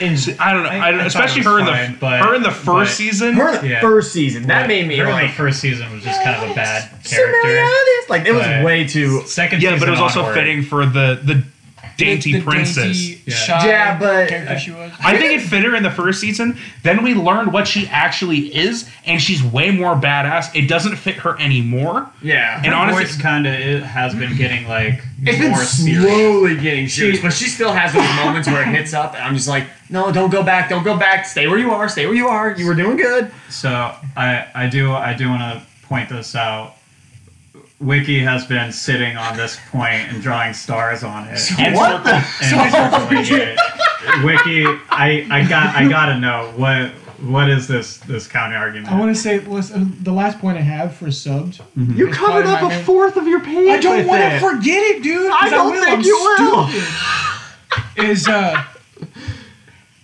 [0.00, 0.70] In I don't know.
[0.70, 2.50] I- I, don't, I especially it her was in the fine, but- her in the
[2.50, 3.34] first but- season.
[3.34, 3.80] her in the Yeah.
[3.80, 6.50] first season, that But made me her in the first season was just kind of
[6.50, 7.68] a bad character.
[8.08, 9.22] Like it was way too.
[9.26, 11.44] Second yeah, season but it was also onward, fitting for the the
[11.96, 12.84] dainty The- the princess.
[12.96, 13.34] dainty, Yeah.
[13.36, 14.92] shy Yeah, but- character she was.
[15.04, 16.56] I think it fit her in the first season.
[16.82, 20.46] Then we learned what she actually is, and she's way more badass.
[20.54, 22.06] It doesn't fit her anymore.
[22.22, 26.02] Yeah, And Her honestly- voice kind of has been getting like it's been more serious.
[26.02, 29.34] slowly getting serious, but she still has those moments where it hits up, and I'm
[29.36, 32.14] just like, no, don't go back, don't go back, stay where you are, stay where
[32.14, 32.50] you are.
[32.50, 33.30] You were doing good.
[33.48, 36.74] So I I do I do want to point this out.
[37.82, 41.40] Wiki has been sitting on this point and drawing stars on it.
[41.58, 43.58] And What the- and circling it.
[44.24, 48.90] Wiki, I, I got I gotta know what what is this this counter argument?
[48.92, 51.60] I want to say listen, the last point I have for subbed.
[51.76, 53.68] You covered up a main- fourth of your page.
[53.68, 55.30] I don't want to forget it, dude.
[55.32, 55.84] I don't will.
[55.84, 56.36] think I'm you
[57.96, 58.06] will.
[58.10, 58.64] Is uh,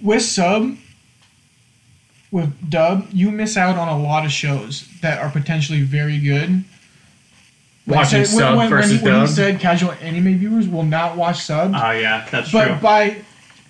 [0.00, 0.76] with sub,
[2.30, 6.64] with dub, you miss out on a lot of shows that are potentially very good.
[7.88, 9.34] Like I Watching said, when- sub when, versus when, he, when he dub?
[9.34, 12.74] said casual anime viewers will not watch sub, Oh yeah, that's but true.
[12.76, 13.16] by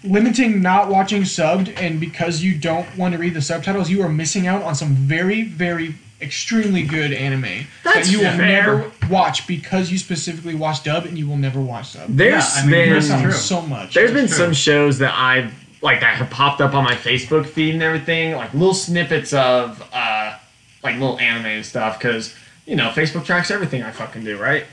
[0.05, 4.09] limiting not watching subbed and because you don't want to read the subtitles, you are
[4.09, 8.47] missing out on some very, very extremely good anime That's that you will fair.
[8.77, 12.09] never watch because you specifically watch dub and you will never watch sub.
[12.09, 13.33] There's Yeah, I mean, been that's Miss out true.
[13.33, 13.95] so much.
[13.95, 14.37] there's been true.
[14.37, 18.33] some shows that I've like that have popped up on my Facebook feed and everything,
[18.35, 20.37] like little snippets of uh
[20.83, 22.35] like little anime and stuff, because
[22.69, 24.64] you know Facebook tracks everything I fucking do, right?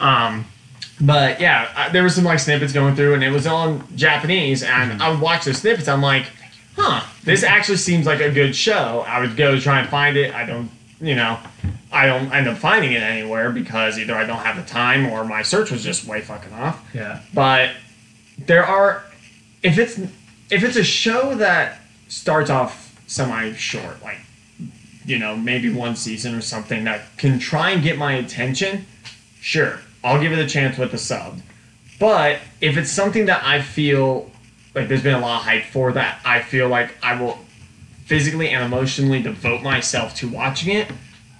[0.00, 0.46] Um,
[1.00, 4.62] but yeah, I, there was some like snippets going through, and it was on Japanese,
[4.62, 5.86] and I would watch those snippets.
[5.86, 6.26] I'm like,
[6.76, 9.04] huh, this actually seems like a good show.
[9.06, 10.34] I would go try and find it.
[10.34, 11.38] I don't, you know,
[11.92, 15.24] I don't end up finding it anywhere because either I don't have the time or
[15.24, 17.20] my search was just way fucking off yeah.
[17.34, 17.70] but
[18.38, 19.04] there are
[19.62, 24.18] if it's if it's a show that starts off semi short like
[25.04, 28.86] you know, maybe one season or something that can try and get my attention,
[29.40, 31.40] sure, I'll give it a chance with the sub.
[31.98, 34.30] But if it's something that I feel
[34.74, 37.38] like there's been a lot of hype for that, I feel like I will
[38.06, 40.90] physically and emotionally devote myself to watching it.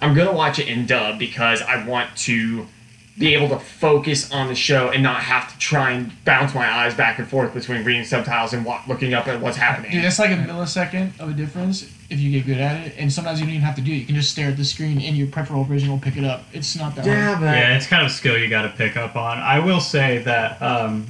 [0.01, 2.67] I'm gonna watch it in dub because I want to
[3.17, 6.67] be able to focus on the show and not have to try and bounce my
[6.67, 9.91] eyes back and forth between reading subtitles and wa- looking up at what's happening.
[9.91, 12.95] Dude, that's like a millisecond of a difference if you get good at it.
[12.97, 13.95] And sometimes you don't even have to do it.
[13.97, 16.43] You can just stare at the screen and your peripheral vision will pick it up.
[16.53, 17.41] It's not that yeah, hard.
[17.41, 19.37] but Yeah, it's kind of a skill you got to pick up on.
[19.37, 21.05] I will say that um,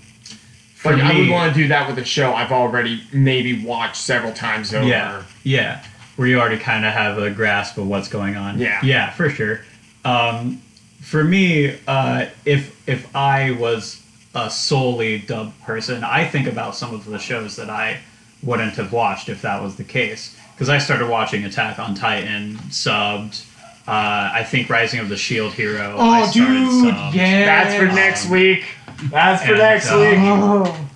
[0.76, 3.96] for Like I would want to do that with a show I've already maybe watched
[3.96, 4.86] several times over.
[4.86, 5.86] Yeah, yeah,
[6.18, 8.60] where you already kind of have a grasp of what's going on.
[8.60, 8.82] Yeah.
[8.84, 9.62] yeah, for sure.
[10.04, 10.62] Um,
[11.04, 14.02] for me, uh, if if I was
[14.34, 18.00] a solely dubbed person, I think about some of the shows that I
[18.42, 20.38] wouldn't have watched if that was the case.
[20.54, 23.46] Because I started watching Attack on Titan subbed.
[23.86, 25.96] Uh, I think Rising of the Shield Hero.
[25.98, 27.14] Oh, started dude, subbed.
[27.14, 27.46] yeah.
[27.46, 28.66] That's for next week.
[29.12, 30.20] That's for and, next uh, week.
[30.20, 30.90] Oh.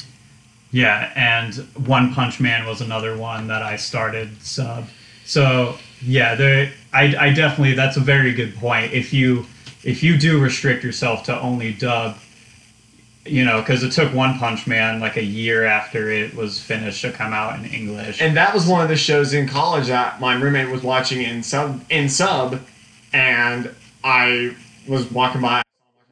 [0.72, 1.54] Yeah, and
[1.86, 4.88] One Punch Man was another one that I started sub.
[5.26, 8.94] So yeah, there I, I definitely that's a very good point.
[8.94, 9.46] If you
[9.88, 12.18] if you do restrict yourself to only dub,
[13.26, 17.02] you know, because it took One Punch Man like a year after it was finished
[17.04, 18.22] to come out in English.
[18.22, 21.42] And that was one of the shows in college that my roommate was watching in
[21.42, 22.62] sub in sub,
[23.14, 23.74] and
[24.04, 24.58] I
[24.90, 25.60] was walking by.
[25.60, 25.64] I'm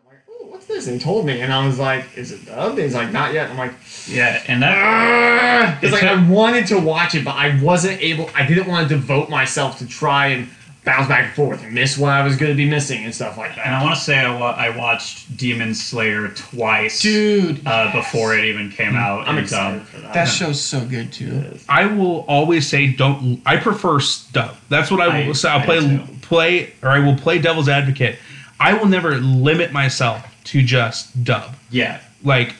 [0.07, 0.87] like, "Ooh, what's this?
[0.87, 3.33] And he told me, and I was like, "Is it dubbed?" And he's like, "Not
[3.33, 3.73] yet." I'm like,
[4.07, 8.29] yeah, and that It's like I wanted to watch it, but I wasn't able.
[8.33, 10.47] I didn't want to devote myself to try and
[10.85, 13.37] bounce back and forth and miss what I was going to be missing and stuff
[13.37, 13.65] like that.
[13.65, 18.37] and I want to say I, wa- I watched Demon Slayer twice Dude, uh, before
[18.37, 19.27] it even came out.
[19.27, 19.87] I'm in excited dub.
[19.87, 20.13] for that.
[20.13, 21.57] that show's so good too.
[21.67, 23.41] I will always say don't.
[23.45, 24.63] I prefer stuff.
[24.69, 25.49] That's what I will I- say.
[25.49, 28.17] I'll I play play or I will play devil's advocate.
[28.59, 31.55] I will never limit myself to just dub.
[31.71, 32.53] Yeah, Like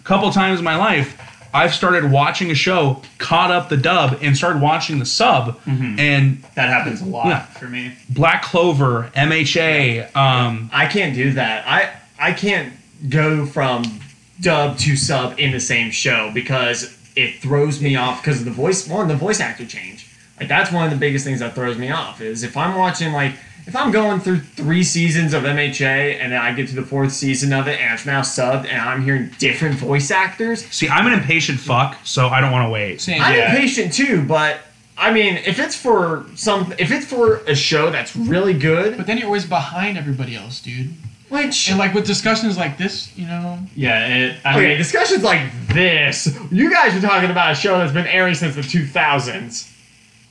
[0.00, 1.20] a couple times in my life,
[1.54, 5.58] I've started watching a show, caught up the dub, and started watching the sub.
[5.66, 7.40] And that happens a lot Yeah.
[7.42, 7.92] for me.
[8.10, 11.66] Black Clover, MHA, um, I can't do that.
[11.66, 12.72] I I can't
[13.08, 14.00] go from
[14.40, 18.50] dub to sub in the same show because it throws me off because of the
[18.50, 20.06] voice one the voice actor change.
[20.38, 23.12] Like that's one of the biggest things that throws me off is if I'm watching
[23.12, 23.32] like
[23.66, 27.12] if I'm going through three seasons of MHA and then I get to the fourth
[27.12, 31.06] season of it and it's now subbed and I'm hearing different voice actors, see, I'm
[31.06, 33.00] an impatient fuck, so I don't want to wait.
[33.00, 33.20] Same.
[33.20, 33.50] I'm Yeah.
[33.52, 34.22] impatient too.
[34.22, 34.60] But
[34.98, 39.06] I mean, if it's for some, if it's for a show that's really good, But
[39.06, 40.94] then you're always behind everybody else, dude.
[41.28, 45.24] which And like with discussions like this, you know, Yeah, it, I Okay, mean, discussions
[45.24, 46.28] like this.
[46.52, 49.68] You guys are talking about a show that's been airing since the 2000s.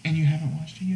[0.05, 0.94] and you haven't watched it yet.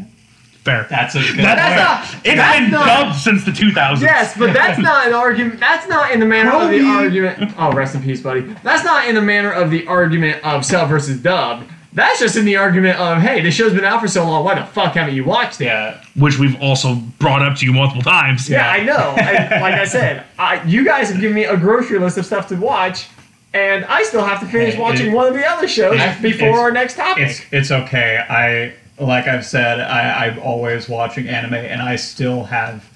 [0.64, 0.86] Fair.
[0.89, 1.76] that's a good That's point.
[1.78, 2.26] not.
[2.26, 4.01] It's that's been not- dubbed since the 2000s.
[4.01, 5.60] Yes, but that's not an argument.
[5.60, 7.53] That's not in the manner of the argument.
[7.57, 8.41] Oh, rest in peace, buddy.
[8.64, 11.64] That's not in the manner of the argument of sub versus dub.
[11.91, 14.45] That's just in the argument of, hey, this show's been out for so long.
[14.45, 15.66] Why the fuck haven't you watched it?
[15.66, 18.47] Yeah, Which we've also brought up to you multiple times.
[18.47, 18.93] Yeah, I know.
[19.18, 22.47] I, like I said, I, you guys have given me a grocery list of stuff
[22.49, 23.07] to watch,
[23.55, 26.60] and I still have to finish watching it- one of the other shows it's- before
[26.60, 27.24] our next topic.
[27.28, 28.18] it's it's okay.
[28.30, 32.87] I like I've said, I, I'm always watching anime, and I still have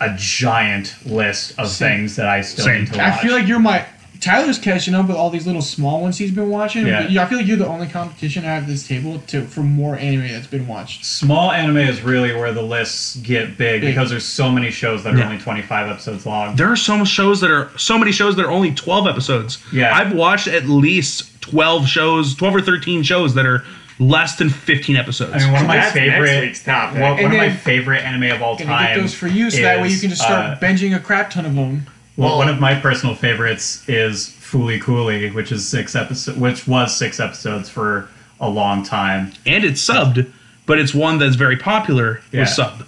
[0.00, 1.88] a giant list of Same.
[2.00, 2.84] things that I still Same.
[2.84, 3.84] need to I feel like you're my
[4.20, 6.86] Tyler's catching up with all these little small ones he's been watching.
[6.88, 7.02] Yeah.
[7.02, 9.42] But yeah, I feel like you're the only competition I have at this table to
[9.42, 11.04] for more anime that's been watched.
[11.04, 13.92] small anime is really where the lists get big, Big.
[13.92, 15.24] because there's so many shows that are Yeah.
[15.26, 16.56] only 25 episodes long.
[16.56, 19.58] There are so many shows that are so many shows that are only 12 episodes.
[19.72, 19.94] Yeah.
[19.94, 23.64] I've watched at least 12 shows, 12 or 13 shows that are
[23.98, 25.34] less than 15 episodes.
[25.34, 27.00] I mean, one of my That's favorite, week's topic.
[27.00, 28.94] one, one And of my favorite anime of all Gonna time.
[28.94, 31.30] get those for you, so that way you can just start uh, binging a crap
[31.30, 31.86] ton of them.
[32.16, 36.66] Well, Well- one of my personal favorites is Fooly Cooley, which is six episodes, which
[36.66, 38.08] was six epissodes for
[38.40, 39.32] a long time.
[39.46, 40.30] and it's subbed,
[40.64, 42.40] but it's one that's very popular Yeah.
[42.40, 42.82] with subbed.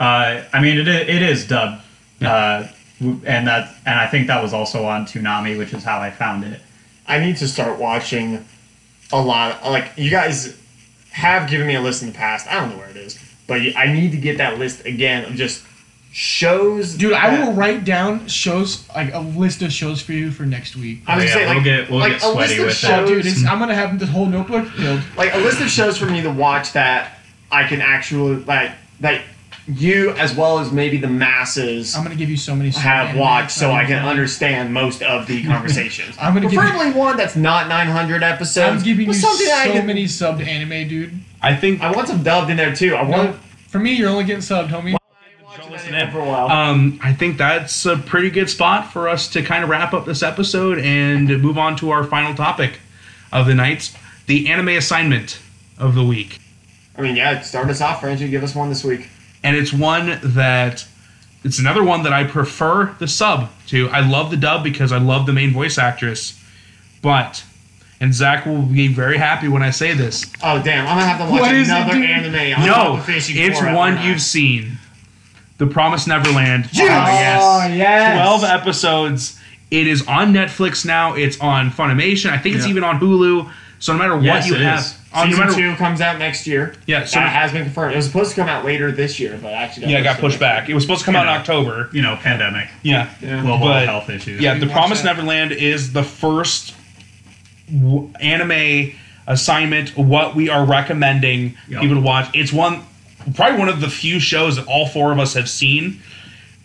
[0.00, 1.82] Uh, I mean, it it is dubbed,
[2.24, 2.64] uh,
[3.00, 6.44] and that and I think that was also on Toonami, which is how I found
[6.44, 6.60] it.
[7.06, 8.44] I need to start watching
[9.12, 9.64] a lot.
[9.64, 10.58] Like you guys
[11.10, 12.46] have given me a list in the past.
[12.46, 15.34] I don't know where it is, but I need to get that list again of
[15.34, 15.64] just
[16.12, 16.94] shows.
[16.94, 20.76] Dude, I will write down shows like a list of shows for you for next
[20.76, 21.02] week.
[21.06, 22.66] I was just yeah, saying, we'll like, get- we'll like get a sweaty list of
[22.66, 23.06] with shows, that.
[23.06, 25.02] Dude, it's, I'm gonna have this whole notebook filled.
[25.16, 27.18] like a list of shows for me to watch that
[27.50, 29.22] I can actually like that
[29.68, 32.70] you as well as maybe the masses I'm gonna give you so many.
[32.70, 36.16] have watched, so I can understand most of the conversations.
[36.18, 38.78] I'm gonna give you- preferably one that's not 900 episodes.
[38.82, 41.12] I'm giving you something so can, many subbed anime, dude.
[41.42, 42.94] I think I want some dubbed in there too.
[42.94, 43.36] I want.
[43.68, 44.96] For me, you're only getting subbed, homie.
[45.44, 46.10] Watching listen that in.
[46.10, 46.48] for a while.
[46.48, 50.06] Um, I think that's a pretty good spot for us to kind of wrap up
[50.06, 52.80] this episode and move on to our final topic
[53.30, 53.94] of the night
[54.26, 55.40] the anime assignment
[55.78, 56.38] of the week.
[56.96, 58.28] I mean, yeah, start us off, Frenchie.
[58.28, 59.08] Give us one this week.
[59.42, 60.86] And it's one that
[61.44, 63.88] it's another one that I prefer the sub to.
[63.90, 66.38] I love the dub because I love the main voice actress.
[67.00, 67.44] But
[68.00, 70.24] and Zach will be very happy when I say this.
[70.42, 70.86] Oh damn!
[70.86, 72.60] I'm gonna have to watch What is it, another anime.
[72.60, 74.78] On top No, it's one you've seen.
[75.58, 76.66] The Promised Neverland.
[76.66, 77.42] Oh yes.
[77.42, 78.40] Oh, yes.
[78.40, 79.40] 12 episodes.
[79.70, 81.14] It is on Netflix now.
[81.14, 82.30] It's on Funimation.
[82.30, 83.50] I think it's even on Hulu.
[83.80, 84.97] So no matter what Yes, you have, is.
[85.12, 86.74] On no Season matter two comes out next year.
[86.86, 87.94] yeah, uh, so that has been confirmed.
[87.94, 90.12] It was supposed to come out later this year, but actually got yeah, it got
[90.16, 90.68] pushed pushed back.
[90.68, 91.88] It was supposed to come out in October.
[91.92, 93.40] You know, pandemic, Yeah, Yeah.
[93.40, 94.40] global But- health issues.
[94.40, 94.54] yeah.
[94.54, 95.16] The watch Promised that.
[95.16, 96.74] Neverland is the first
[97.72, 98.92] w- anime
[99.26, 99.96] assignment.
[99.96, 101.80] What we are recommending Yep.
[101.80, 102.28] people to watch.
[102.34, 102.80] It's one,
[103.34, 106.00] probably one of the few shows that all four of us have seen,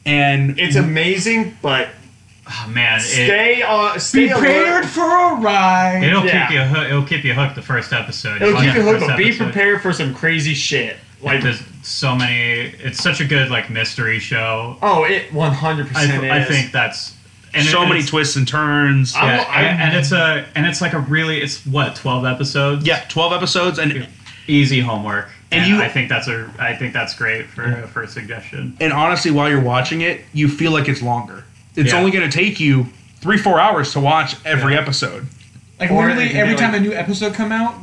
[0.05, 1.89] and It's amazing, but
[2.45, 3.99] Oh, man, it, stay on.
[3.99, 4.39] Stay Be alert.
[4.41, 6.01] prepared for a ride.
[6.03, 6.47] it'll Yeah.
[6.47, 6.61] keep you.
[6.63, 8.41] hoo- It'll keep you hooked the first episode.
[8.41, 10.97] It'll keep you hooked, first but be prepared for some crazy shit.
[11.21, 12.73] Like, There's so many.
[12.83, 14.77] It's such a good like mystery show.
[14.81, 16.47] oh, it 100 I, percent I is.
[16.49, 17.13] think that's
[17.53, 19.15] and so it- many twists and turns.
[19.15, 22.85] I'm- Yeah, and, and it's a and it's like a really it's what twelve episodes.
[22.85, 24.05] yeah, twelve episodes, and
[24.47, 25.29] easy homework.
[25.49, 28.75] And And, you- I think that's a I think that's great for a first suggestion.
[28.81, 31.45] and honestly, while you're watching it, you feel like it's longer.
[31.75, 31.99] It's Yeah.
[31.99, 32.87] only going to take you
[33.21, 34.81] three, four hours to watch every Yeah.
[34.81, 35.27] episode.
[35.79, 37.75] Like Or literally could be every like- time a new episode come out,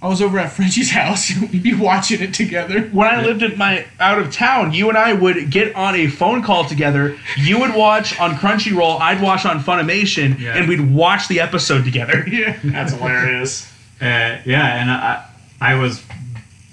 [0.00, 1.32] I was over at Frenchie's house.
[1.52, 2.82] We'd be watching it together.
[2.92, 6.06] When I lived in my out of town, you and I would get on a
[6.08, 7.16] phone call together.
[7.36, 10.56] You would watch on Crunchyroll, I'd watch on Funimation, Yeah.
[10.56, 12.24] and we'd watch the episode together.
[12.30, 12.54] Yeah.
[12.64, 13.66] that's hilarious.
[14.00, 15.20] Uh, yeah, and I
[15.60, 16.00] I was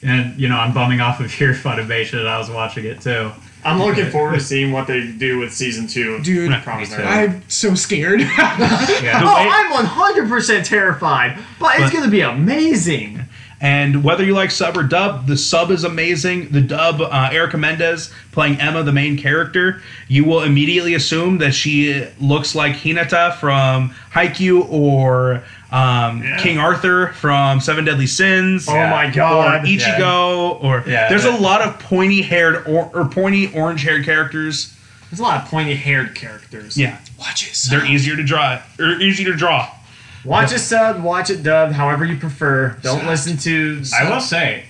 [0.03, 2.19] and you know I'm bumming off of your Funimation.
[2.19, 3.31] and I was watching it too.
[3.65, 6.19] I'm looking forward to seeing what they do with season two.
[6.21, 8.21] Dude, Promised me I'm so scared.
[9.05, 9.21] Yeah.
[9.23, 13.21] Oh, I'm 100% terrified, but it's But- going to be amazing.
[13.61, 16.49] And whether you like sub or dub, the sub is amazing.
[16.49, 21.53] The dub, uh, Erica Mendez playing Emma, the main character, you will immediately assume that
[21.55, 25.41] she looks like Hinata from Haikyuu or
[25.75, 26.37] um, Yeah.
[26.37, 28.67] King Arthur from Seven Deadly Sins.
[28.69, 29.63] Oh my god.
[29.63, 33.83] or Ichigo, or Yeah, there's that- a lot of pointy haired or, or pointy orange
[33.83, 34.73] haired characters.
[35.11, 36.77] There's a lot of pointy haired characters.
[36.77, 37.69] Yeah, Watch it.
[37.69, 39.69] they're easier to draw or easier to draw.
[40.23, 42.75] Watch it subbed, watch it dubbed, however you prefer.
[42.81, 43.07] Don't Subbed.
[43.07, 43.83] listen to.
[43.95, 44.63] I will say,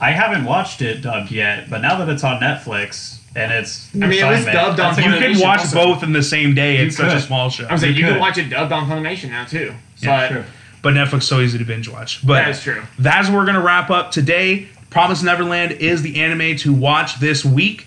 [0.00, 3.98] I haven't watched it dubbed yet, but now that it's on Netflix and it's I
[4.06, 5.76] mean, it was dubbed on that's a You can watch also.
[5.76, 6.76] both in the same day.
[6.76, 7.66] It's You such a small show.
[7.68, 9.74] I was saying You you can watch it dubbed on Funimation now too.
[10.00, 10.44] So Yeah, I- true.
[10.82, 12.20] but Netflix so easy to binge watch.
[12.26, 12.82] But That is true.
[12.98, 14.68] That's where we're gonna wrap up today.
[14.90, 17.86] Promise Neverland is the anime to watch this week.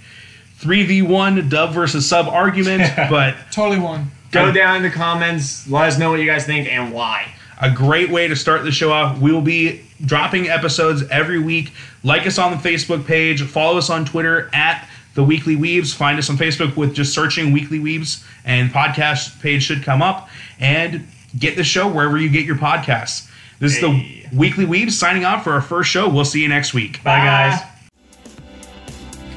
[0.57, 4.11] Three v one dub versus sub argument, but Totally won.
[4.31, 5.67] go down in the comments.
[5.69, 7.27] Let us know what you guys think and why.
[7.61, 9.17] a great way to start the show off.
[9.19, 11.71] We will be dropping episodes every week.
[12.03, 13.41] Like us on the Facebook page.
[13.43, 15.93] Follow us on Twitter at the Weekly Weebs.
[15.93, 20.29] Find us on Facebook with just searching Weekly Weebs, and podcast page should come up.
[20.59, 21.07] And
[21.39, 23.29] get the show wherever you get your podcasts.
[23.59, 23.87] This Hey.
[23.87, 26.09] is the Weekly Weebs signing off for our first show.
[26.09, 27.03] We'll see you next week.
[27.03, 27.61] Bye, guys.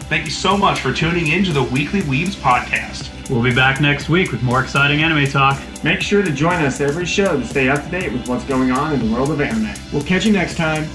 [0.09, 3.10] Thank you so much for tuning in to the Weekly Weebs podcast.
[3.28, 5.60] We'll be back next week with more exciting anime talk.
[5.82, 8.70] Make sure to join us every show to stay up to date with what's going
[8.70, 9.74] on in the world of anime.
[9.93, 10.89] We'll catch you next time.